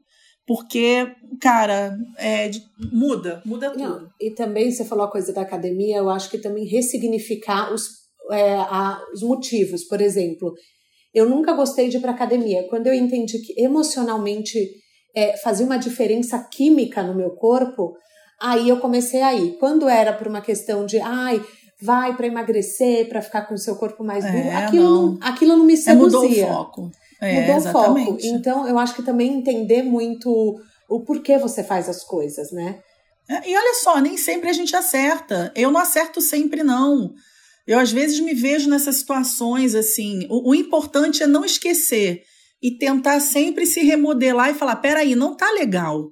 [0.45, 1.11] Porque,
[1.41, 2.51] cara, é,
[2.91, 3.83] muda, muda tudo.
[3.83, 7.89] Não, e também você falou a coisa da academia, eu acho que também ressignificar os,
[8.31, 9.83] é, a, os motivos.
[9.83, 10.53] Por exemplo,
[11.13, 12.67] eu nunca gostei de ir para academia.
[12.69, 14.59] Quando eu entendi que emocionalmente
[15.15, 17.93] é, fazia uma diferença química no meu corpo,
[18.39, 19.57] aí eu comecei a ir.
[19.57, 21.43] Quando era por uma questão de, ai,
[21.81, 25.19] vai para emagrecer, para ficar com o seu corpo mais duro, é, aquilo, não.
[25.21, 26.45] aquilo não me seduzia.
[26.45, 26.91] É, mudou o foco.
[27.19, 28.09] É, mudou exatamente.
[28.09, 28.19] o foco.
[28.23, 30.61] Então, eu acho que também entender muito
[30.91, 32.81] o porquê você faz as coisas, né?
[33.29, 35.51] É, e olha só, nem sempre a gente acerta.
[35.55, 37.13] Eu não acerto sempre, não.
[37.65, 40.27] Eu, às vezes, me vejo nessas situações assim.
[40.29, 42.23] O, o, importante é não esquecer
[42.61, 46.09] e tentar sempre se remodelar e falar: peraí, não tá legal.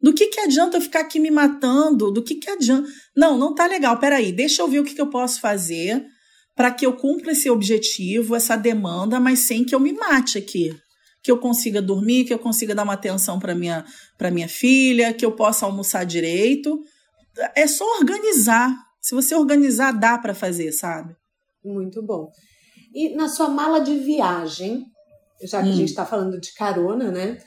[0.00, 2.10] Do que, que adianta eu ficar aqui me matando?
[2.10, 2.88] Do que, que adianta.
[3.16, 3.98] Não, não tá legal.
[3.98, 6.04] Peraí, deixa eu ver o que, que eu posso fazer
[6.56, 10.72] para que eu cumpra esse objetivo, essa demanda, mas sem que eu me mate aqui.
[11.22, 13.84] Que eu consiga dormir, que eu consiga dar uma atenção para minha,
[14.32, 16.78] minha filha, que eu possa almoçar direito.
[17.54, 21.14] É só organizar se você organizar, dá para fazer, sabe?
[21.64, 22.30] Muito bom.
[22.94, 24.84] E na sua mala de viagem,
[25.42, 25.72] já que hum.
[25.72, 27.38] a gente está falando de carona, né?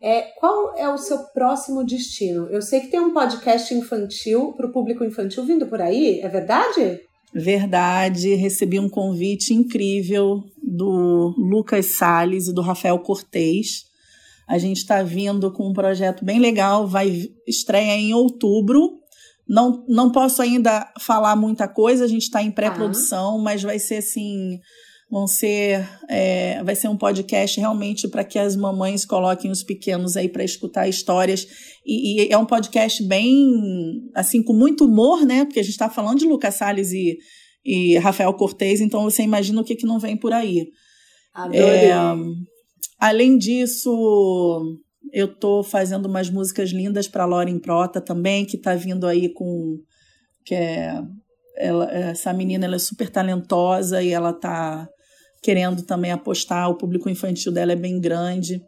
[0.00, 2.46] É, qual é o seu próximo destino?
[2.50, 6.28] Eu sei que tem um podcast infantil para o público infantil vindo por aí, é
[6.28, 7.00] verdade?
[7.34, 10.44] Verdade, recebi um convite incrível
[10.76, 13.86] do Lucas Sales e do Rafael Cortez.
[14.46, 18.98] A gente está vindo com um projeto bem legal, vai estreia em outubro
[19.48, 23.42] não, não posso ainda falar muita coisa, a gente está em pré-produção, ah.
[23.42, 24.60] mas vai ser assim.
[25.10, 30.18] Vão ser, é, vai ser um podcast realmente para que as mamães coloquem os pequenos
[30.18, 31.46] aí para escutar histórias.
[31.86, 33.48] E, e, é um podcast bem,
[34.14, 35.46] assim, com muito humor, né?
[35.46, 37.16] Porque a gente está falando de Lucas Salles e,
[37.68, 40.68] e Rafael Cortez, então você imagina o que, que não vem por aí.
[41.34, 41.60] Adorei.
[41.60, 41.94] É,
[42.98, 44.80] além disso,
[45.12, 49.76] eu tô fazendo umas músicas lindas para Lauren Prota também, que tá vindo aí com
[50.46, 50.98] que é
[51.58, 54.88] ela, essa menina ela é super talentosa e ela tá
[55.42, 58.62] querendo também apostar, o público infantil dela é bem grande.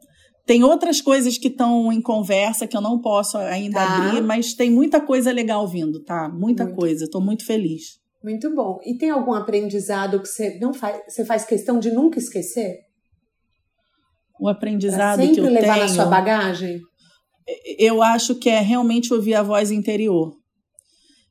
[0.44, 3.96] Tem outras coisas que estão em conversa que eu não posso ainda tá.
[3.96, 6.28] abrir, mas tem muita coisa legal vindo, tá?
[6.28, 6.76] Muita muito.
[6.76, 7.04] coisa.
[7.04, 7.99] Estou muito feliz.
[8.22, 8.78] Muito bom.
[8.84, 12.80] E tem algum aprendizado que você não faz, você faz questão de nunca esquecer?
[14.38, 16.80] O aprendizado que eu levar tenho, na sua bagagem.
[17.78, 20.34] Eu acho que é realmente ouvir a voz interior.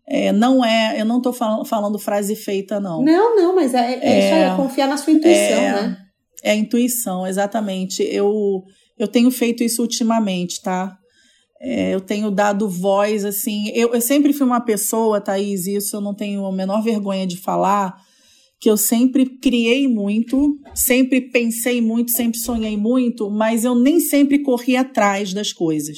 [0.08, 3.04] É, não é, eu não estou falando, falando, frase feita, não.
[3.04, 5.98] Não, não, mas é, é, é isso aí, é confiar na sua intuição, é, né?
[6.44, 8.02] É a intuição, exatamente.
[8.02, 8.64] Eu,
[8.98, 10.98] eu tenho feito isso ultimamente, tá?
[11.62, 13.70] É, eu tenho dado voz, assim.
[13.70, 17.38] Eu, eu sempre fui uma pessoa, Thaís, isso eu não tenho a menor vergonha de
[17.38, 17.96] falar,
[18.60, 24.40] que eu sempre criei muito, sempre pensei muito, sempre sonhei muito, mas eu nem sempre
[24.40, 25.98] corri atrás das coisas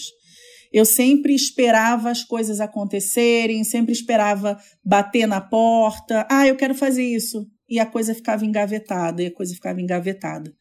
[0.71, 6.25] eu sempre esperava as coisas acontecerem, sempre esperava bater na porta.
[6.29, 7.45] Ah, eu quero fazer isso.
[7.69, 10.53] E a coisa ficava engavetada, e a coisa ficava engavetada.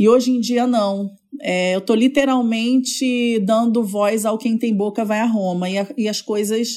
[0.00, 1.10] E hoje em dia, não.
[1.42, 5.68] É, eu estou literalmente dando voz ao quem tem boca vai a Roma.
[5.68, 6.70] E, a, e as coisas.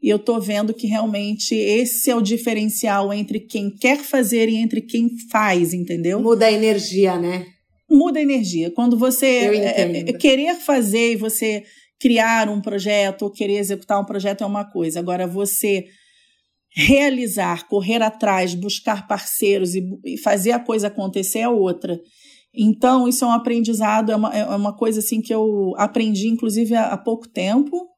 [0.00, 4.54] E eu estou vendo que realmente esse é o diferencial entre quem quer fazer e
[4.54, 6.20] entre quem faz, entendeu?
[6.20, 7.44] Muda a energia, né?
[7.90, 8.70] Muda a energia.
[8.70, 11.64] Quando você é, é, querer fazer e você
[12.00, 15.00] criar um projeto ou querer executar um projeto é uma coisa.
[15.00, 15.86] Agora, você
[16.72, 21.98] realizar, correr atrás, buscar parceiros e, e fazer a coisa acontecer é outra.
[22.54, 26.74] Então, isso é um aprendizado, é uma, é uma coisa assim que eu aprendi, inclusive,
[26.74, 27.88] há, há pouco tempo.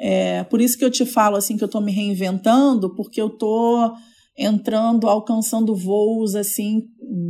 [0.00, 3.26] É, por isso que eu te falo assim que eu estou me reinventando, porque eu
[3.26, 3.92] estou
[4.38, 6.82] entrando, alcançando voos assim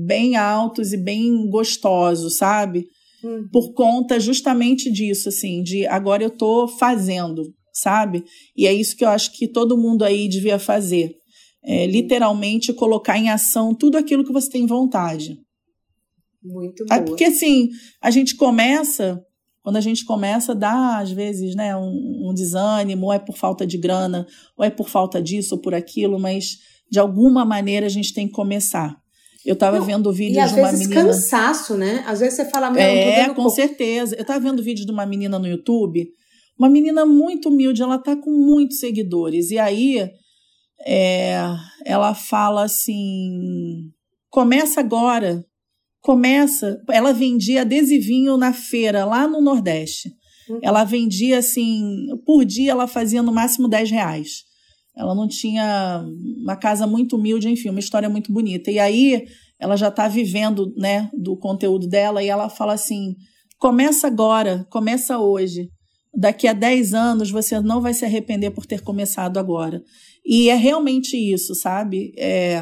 [0.07, 2.85] bem altos e bem gostosos, sabe?
[3.25, 3.49] Uhum.
[3.51, 7.43] Por conta justamente disso, assim, de agora eu tô fazendo,
[7.73, 8.23] sabe?
[8.55, 11.15] E é isso que eu acho que todo mundo aí devia fazer.
[11.65, 15.39] É, literalmente colocar em ação tudo aquilo que você tem vontade.
[16.43, 17.05] Muito bom.
[17.05, 17.69] Porque assim,
[18.01, 19.23] a gente começa,
[19.63, 23.67] quando a gente começa, dá às vezes né, um, um desânimo, ou é por falta
[23.67, 24.27] de grana,
[24.57, 26.59] ou é por falta disso ou por aquilo, mas
[26.91, 28.97] de alguma maneira a gente tem que começar.
[29.45, 30.73] Eu estava vendo vídeos de uma menina.
[30.73, 32.05] E às vezes cansaço, né?
[32.07, 34.15] Às vezes você fala, meu, É, com certeza.
[34.15, 36.07] Eu estava vendo vídeo de uma menina no YouTube,
[36.59, 39.51] uma menina muito humilde, ela tá com muitos seguidores.
[39.51, 40.11] E aí
[40.85, 41.41] é,
[41.85, 43.91] ela fala assim:
[44.29, 45.45] começa agora.
[46.01, 46.81] Começa.
[46.91, 50.11] Ela vendia adesivinho na feira lá no Nordeste.
[50.49, 50.61] Uhum.
[50.63, 54.49] Ela vendia assim, por dia ela fazia no máximo 10 reais.
[54.97, 56.05] Ela não tinha
[56.43, 58.71] uma casa muito humilde, enfim, uma história muito bonita.
[58.71, 59.27] E aí
[59.61, 63.15] ela já está vivendo, né, do conteúdo dela e ela fala assim:
[63.59, 65.69] começa agora, começa hoje.
[66.15, 69.81] Daqui a 10 anos você não vai se arrepender por ter começado agora.
[70.25, 72.13] E é realmente isso, sabe?
[72.19, 72.61] É,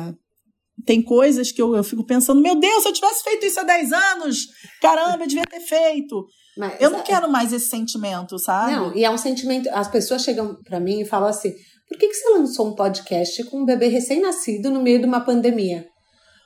[0.84, 3.62] tem coisas que eu, eu fico pensando, meu Deus, se eu tivesse feito isso há
[3.62, 4.46] 10 anos,
[4.80, 6.26] caramba, eu devia ter feito.
[6.56, 8.72] Mas, eu não quero mais esse sentimento, sabe?
[8.72, 9.68] Não, e é um sentimento.
[9.72, 11.52] As pessoas chegam para mim e falam assim:
[11.88, 15.20] por que, que você lançou um podcast com um bebê recém-nascido no meio de uma
[15.20, 15.86] pandemia?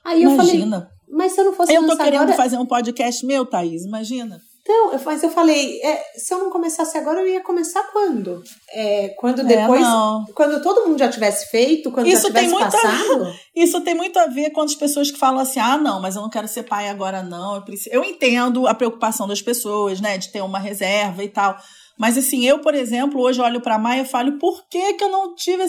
[0.04, 0.80] Aí eu Imagina.
[0.80, 2.36] falei, mas se eu não fosse Eu tô querendo agora...
[2.36, 4.40] fazer um podcast meu, Thaís, imagina.
[4.70, 8.40] Então, eu, mas eu falei, é, se eu não começasse agora, eu ia começar quando?
[8.70, 9.82] É, quando é, depois.
[9.82, 13.24] É, quando todo mundo já tivesse feito, quando isso já tivesse tem passado?
[13.24, 16.14] A, isso tem muito a ver com as pessoas que falam assim: ah, não, mas
[16.14, 17.56] eu não quero ser pai agora, não.
[17.56, 17.90] Eu, preciso...
[17.92, 21.56] eu entendo a preocupação das pessoas, né, de ter uma reserva e tal.
[21.98, 25.04] Mas assim, eu, por exemplo, hoje olho para a Maia e falo, por que, que
[25.04, 25.64] eu não tive,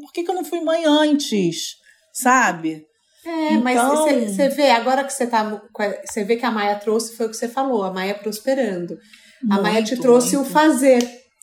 [0.00, 1.76] por que, que eu não fui mãe antes?
[2.12, 2.86] Sabe?
[3.26, 3.62] É, então...
[3.62, 5.60] mas você vê, agora que você tá.
[6.04, 8.96] Você vê que a Maia trouxe, foi o que você falou, a Maia prosperando.
[9.42, 10.48] Muito, a Maia te trouxe muito.
[10.48, 10.98] o fazer.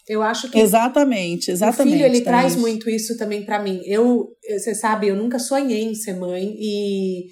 [0.07, 0.57] Eu acho que.
[0.57, 1.95] Exatamente, exatamente.
[1.95, 3.81] O filho, ele traz muito isso também para mim.
[3.85, 7.25] Eu, você sabe, eu nunca sonhei em ser mãe e.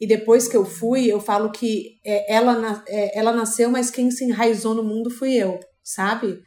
[0.00, 4.10] E depois que eu fui, eu falo que é, ela, é, ela nasceu, mas quem
[4.10, 6.40] se enraizou no mundo fui eu, sabe?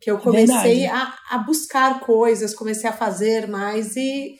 [0.00, 4.34] Que eu comecei a, a, buscar coisas, comecei a fazer mais e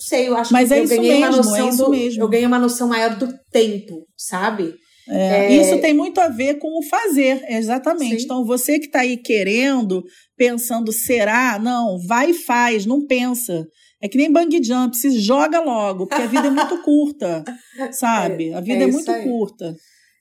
[0.00, 2.22] não sei, eu acho Mas que é eu ganhei mesmo, uma noção é do, mesmo.
[2.22, 4.74] eu ganhei uma noção maior do tempo, sabe?
[5.06, 5.56] É, é...
[5.56, 8.20] Isso tem muito a ver com o fazer, exatamente.
[8.20, 8.24] Sim.
[8.24, 10.02] Então, você que está aí querendo,
[10.38, 11.58] pensando, será?
[11.58, 13.66] Não, vai e faz, não pensa.
[14.02, 17.44] É que nem bang jump, se joga logo, porque a vida é muito curta,
[17.92, 18.54] sabe?
[18.54, 19.22] A vida é, é muito aí.
[19.24, 19.74] curta.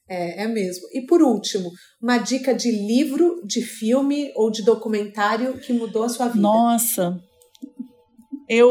[0.10, 0.90] É, é mesmo.
[0.92, 1.70] E por último,
[2.02, 6.42] uma dica de livro, de filme ou de documentário que mudou a sua vida.
[6.42, 7.18] Nossa,
[8.50, 8.68] eu,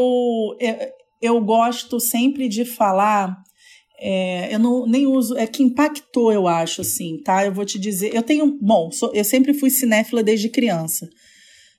[1.21, 3.37] eu, gosto sempre de falar
[4.01, 7.45] É, eu não, nem uso, é que impactou, eu acho, assim, tá?
[7.45, 8.15] Eu vou te dizer.
[8.15, 8.57] Eu tenho.
[8.61, 11.09] Bom, sou, eu sempre fui cinéfila desde criança.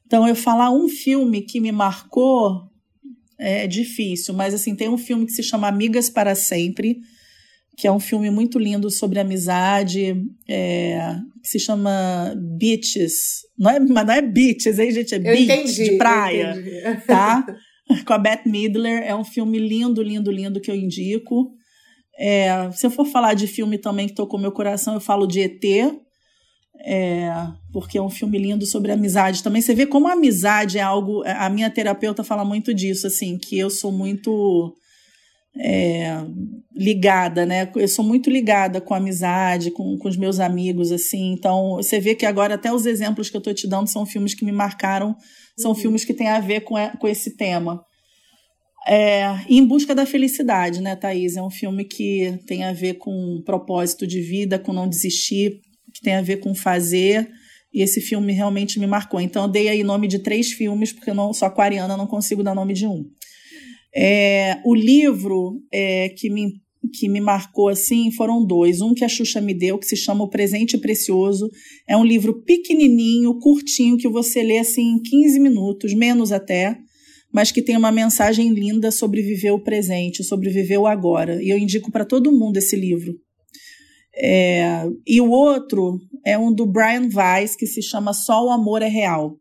[0.06, 2.68] Então, eu falar um filme que me marcou
[3.38, 6.98] é difícil, mas assim, tem um filme que se chama Amigas para Sempre,
[7.76, 10.14] que é um filme muito lindo sobre amizade,
[10.46, 13.40] é, que se chama Beaches.
[13.58, 15.14] Não é, mas não é Beaches, hein, gente?
[15.14, 16.54] É eu Beach, entendi, de praia,
[17.06, 17.46] tá?
[18.06, 19.02] Com a Beth Midler.
[19.04, 21.50] É um filme lindo, lindo, lindo que eu indico.
[22.18, 25.40] É, se eu for falar de filme também que tocou meu coração, eu falo de
[25.40, 25.64] ET,
[26.84, 27.32] é,
[27.72, 29.62] porque é um filme lindo sobre amizade também.
[29.62, 31.22] Você vê como a amizade é algo.
[31.24, 34.74] A minha terapeuta fala muito disso, assim, que eu sou muito
[35.56, 36.24] é,
[36.74, 37.70] ligada, né?
[37.74, 41.32] Eu sou muito ligada com a amizade, com, com os meus amigos, assim.
[41.32, 44.34] Então, você vê que agora até os exemplos que eu estou te dando são filmes
[44.34, 45.16] que me marcaram,
[45.58, 45.76] são uhum.
[45.76, 47.82] filmes que têm a ver com, com esse tema.
[48.86, 51.36] É, em Busca da Felicidade, né, Thaís?
[51.36, 55.60] É um filme que tem a ver com propósito de vida, com não desistir,
[55.92, 57.28] que tem a ver com fazer.
[57.72, 59.20] E esse filme realmente me marcou.
[59.20, 62.42] Então, eu dei aí nome de três filmes, porque eu não sou aquariana, não consigo
[62.42, 63.04] dar nome de um.
[63.94, 66.52] É, o livro é, que, me,
[66.92, 68.80] que me marcou assim foram dois.
[68.80, 71.48] Um que a Xuxa me deu, que se chama O Presente Precioso.
[71.88, 76.78] É um livro pequenininho, curtinho, que você lê assim em 15 minutos, menos até
[77.32, 81.42] mas que tem uma mensagem linda sobre viver o presente, sobre viver o agora.
[81.42, 83.14] E eu indico para todo mundo esse livro.
[84.14, 88.82] É, e o outro é um do Brian Weiss, que se chama Só o Amor
[88.82, 89.36] é Real.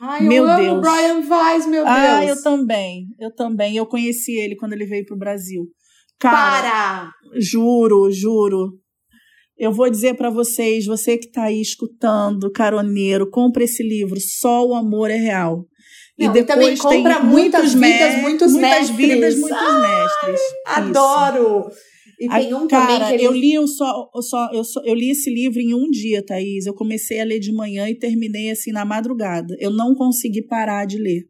[0.00, 0.68] Ai, meu eu Deus.
[0.68, 1.96] amo Brian Weiss, meu Deus.
[1.96, 3.76] Ah, eu também, eu também.
[3.76, 5.66] Eu conheci ele quando ele veio para o Brasil.
[6.18, 7.12] Cara, Para!
[7.40, 8.72] Juro, juro.
[9.56, 14.64] Eu vou dizer para vocês, você que está aí escutando, caroneiro, compre esse livro, Só
[14.64, 15.64] o Amor é Real.
[16.16, 18.96] Não, e depois também compra muitas vidas, muitos muitas mestres.
[18.96, 20.40] vidas, muitos Ai, mestres.
[20.66, 21.70] Adoro!
[22.18, 23.24] E tem um cara, também que ele...
[23.24, 26.66] eu li o só, só, eu, só, eu li esse livro em um dia, Thaís.
[26.66, 29.56] Eu comecei a ler de manhã e terminei assim na madrugada.
[29.60, 31.28] Eu não consegui parar de ler.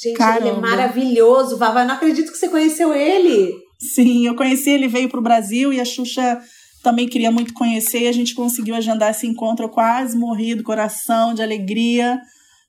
[0.00, 0.48] Gente, Caramba.
[0.48, 1.80] ele é maravilhoso, Vava.
[1.80, 3.52] Eu não acredito que você conheceu ele.
[3.78, 6.40] Sim, eu conheci, ele veio para o Brasil e a Xuxa
[6.82, 9.66] também queria muito conhecer e a gente conseguiu agendar esse encontro.
[9.66, 12.18] Eu quase morri do coração, de alegria.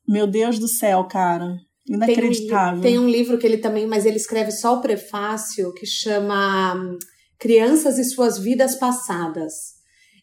[0.07, 1.55] Meu Deus do céu, cara.
[1.87, 2.81] Inacreditável.
[2.81, 5.85] Tem um, tem um livro que ele também, mas ele escreve só o prefácio, que
[5.85, 6.97] chama hum,
[7.39, 9.53] Crianças e Suas Vidas Passadas.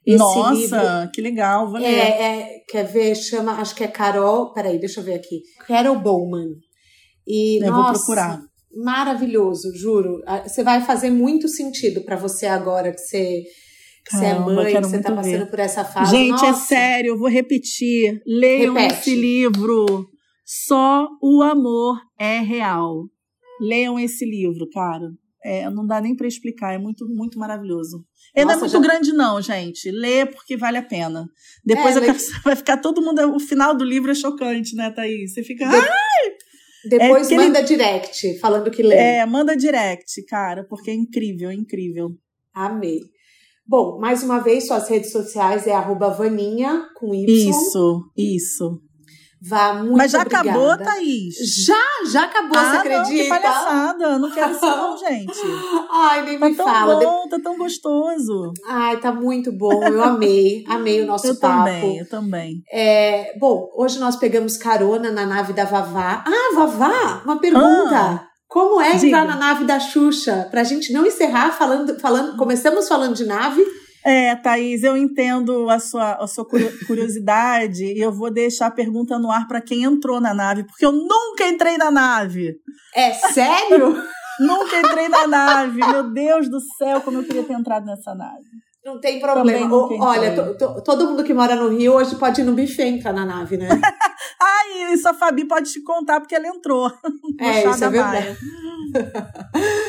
[0.06, 1.86] Esse Nossa, livro, que legal, vou ler.
[1.86, 3.16] É, é, quer ver?
[3.16, 4.52] Chama, acho que é Carol.
[4.52, 5.40] Peraí, deixa eu ver aqui.
[5.66, 6.50] Carol Bowman.
[7.26, 8.40] E, eu nossa, vou procurar.
[8.72, 10.22] Maravilhoso, juro.
[10.26, 13.42] Ah, você vai fazer muito sentido para você agora que você
[14.04, 15.50] que você é mãe, que você tá passando ver.
[15.50, 16.12] por essa fase.
[16.12, 16.74] Gente, é Nossa.
[16.74, 18.20] é sério, eu vou repetir.
[18.24, 19.00] Leiam Repete.
[19.00, 20.06] esse livro.
[20.44, 23.06] Só o amor é real.
[23.60, 25.08] Leiam esse livro, cara.
[25.48, 28.04] É, não dá nem para explicar, é muito, muito maravilhoso.
[28.34, 28.90] Ele Nossa, não é muito já...
[28.90, 29.90] grande, não, gente.
[29.92, 31.24] Lê porque vale a pena.
[31.64, 32.00] Depois é,
[32.42, 33.20] vai ficar todo mundo.
[33.32, 35.32] O final do livro é chocante, né, Thaís?
[35.32, 35.68] Você fica.
[35.68, 35.76] De...
[35.76, 36.34] Ai!
[36.88, 37.68] Depois é manda ele...
[37.68, 38.96] direct, falando que lê.
[38.96, 42.10] É, manda direct, cara, porque é incrível, é incrível.
[42.52, 42.98] Amei.
[43.64, 47.24] Bom, mais uma vez, suas redes sociais é arroba vaninha, com Y.
[47.28, 48.80] Isso, isso.
[49.40, 50.50] Vá, muito Mas já obrigada.
[50.50, 51.34] acabou, Thaís?
[51.64, 51.74] Já,
[52.10, 52.98] já acabou, ah, você acredita?
[52.98, 55.40] Não, que palhaçada, não quero isso não, gente.
[55.90, 56.96] Ai, nem tá me tão fala.
[56.96, 58.52] Bom, tá tão gostoso.
[58.66, 61.68] Ai, tá muito bom, eu amei, amei o nosso eu papo.
[61.68, 62.62] Eu também, eu também.
[62.72, 66.24] É, bom, hoje nós pegamos carona na nave da Vavá.
[66.26, 67.94] Ah, Vavá, uma pergunta.
[67.94, 68.26] Ah.
[68.48, 69.06] Como é Diga.
[69.06, 70.48] entrar na nave da Xuxa?
[70.50, 73.62] Pra gente não encerrar falando, falando, começamos falando de nave.
[74.06, 76.46] É, Thaís, eu entendo a sua, a sua
[76.86, 80.86] curiosidade e eu vou deixar a pergunta no ar para quem entrou na nave, porque
[80.86, 82.54] eu nunca entrei na nave.
[82.94, 84.00] É sério?
[84.38, 85.80] nunca entrei na nave.
[85.80, 88.44] Meu Deus do céu, como eu queria ter entrado nessa nave.
[88.84, 89.76] Não tem problema.
[89.76, 90.54] Olha,
[90.84, 93.68] todo mundo que mora no Rio hoje pode ir no buffet entrar na nave, né?
[94.40, 96.92] Ai, isso a Fabi pode te contar porque ela entrou.
[97.40, 98.38] É, isso é verdade.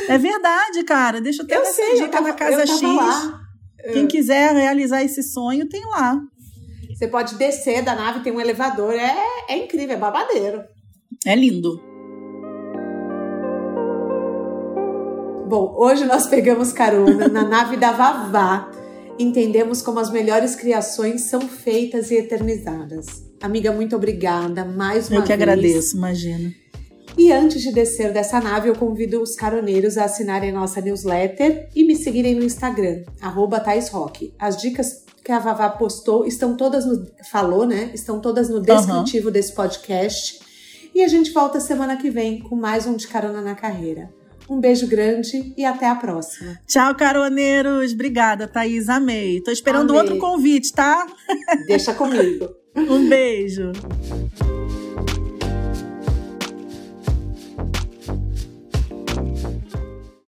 [0.09, 1.21] é verdade, cara.
[1.21, 2.81] Deixa eu ter eu sei, eu tava, na Casa X.
[2.81, 3.46] Lá.
[3.93, 6.19] Quem quiser realizar esse sonho, tem lá.
[6.93, 8.93] Você pode descer da nave, tem um elevador.
[8.93, 9.15] É,
[9.49, 10.63] é incrível, é babadeiro.
[11.25, 11.81] É lindo.
[15.47, 18.71] Bom, hoje nós pegamos carona na nave da Vavá
[19.19, 23.05] entendemos como as melhores criações são feitas e eternizadas.
[23.41, 25.21] Amiga, muito obrigada mais uma vez.
[25.21, 25.41] Eu que vez.
[25.41, 26.53] agradeço, imagina.
[27.17, 31.83] E antes de descer dessa nave, eu convido os caroneiros a assinarem nossa newsletter e
[31.83, 33.63] me seguirem no Instagram, arroba
[34.37, 37.05] As dicas que a Vavá postou estão todas no.
[37.29, 37.91] falou, né?
[37.93, 39.33] Estão todas no descritivo uhum.
[39.33, 40.39] desse podcast.
[40.95, 44.09] E a gente volta semana que vem com mais um de carona na carreira.
[44.49, 46.57] Um beijo grande e até a próxima.
[46.65, 47.91] Tchau, caroneiros.
[47.91, 48.87] Obrigada, Thaís.
[48.87, 49.41] Amei.
[49.41, 50.01] Tô esperando Amei.
[50.01, 51.05] outro convite, tá?
[51.65, 52.47] Deixa comigo.
[52.77, 53.71] Um beijo.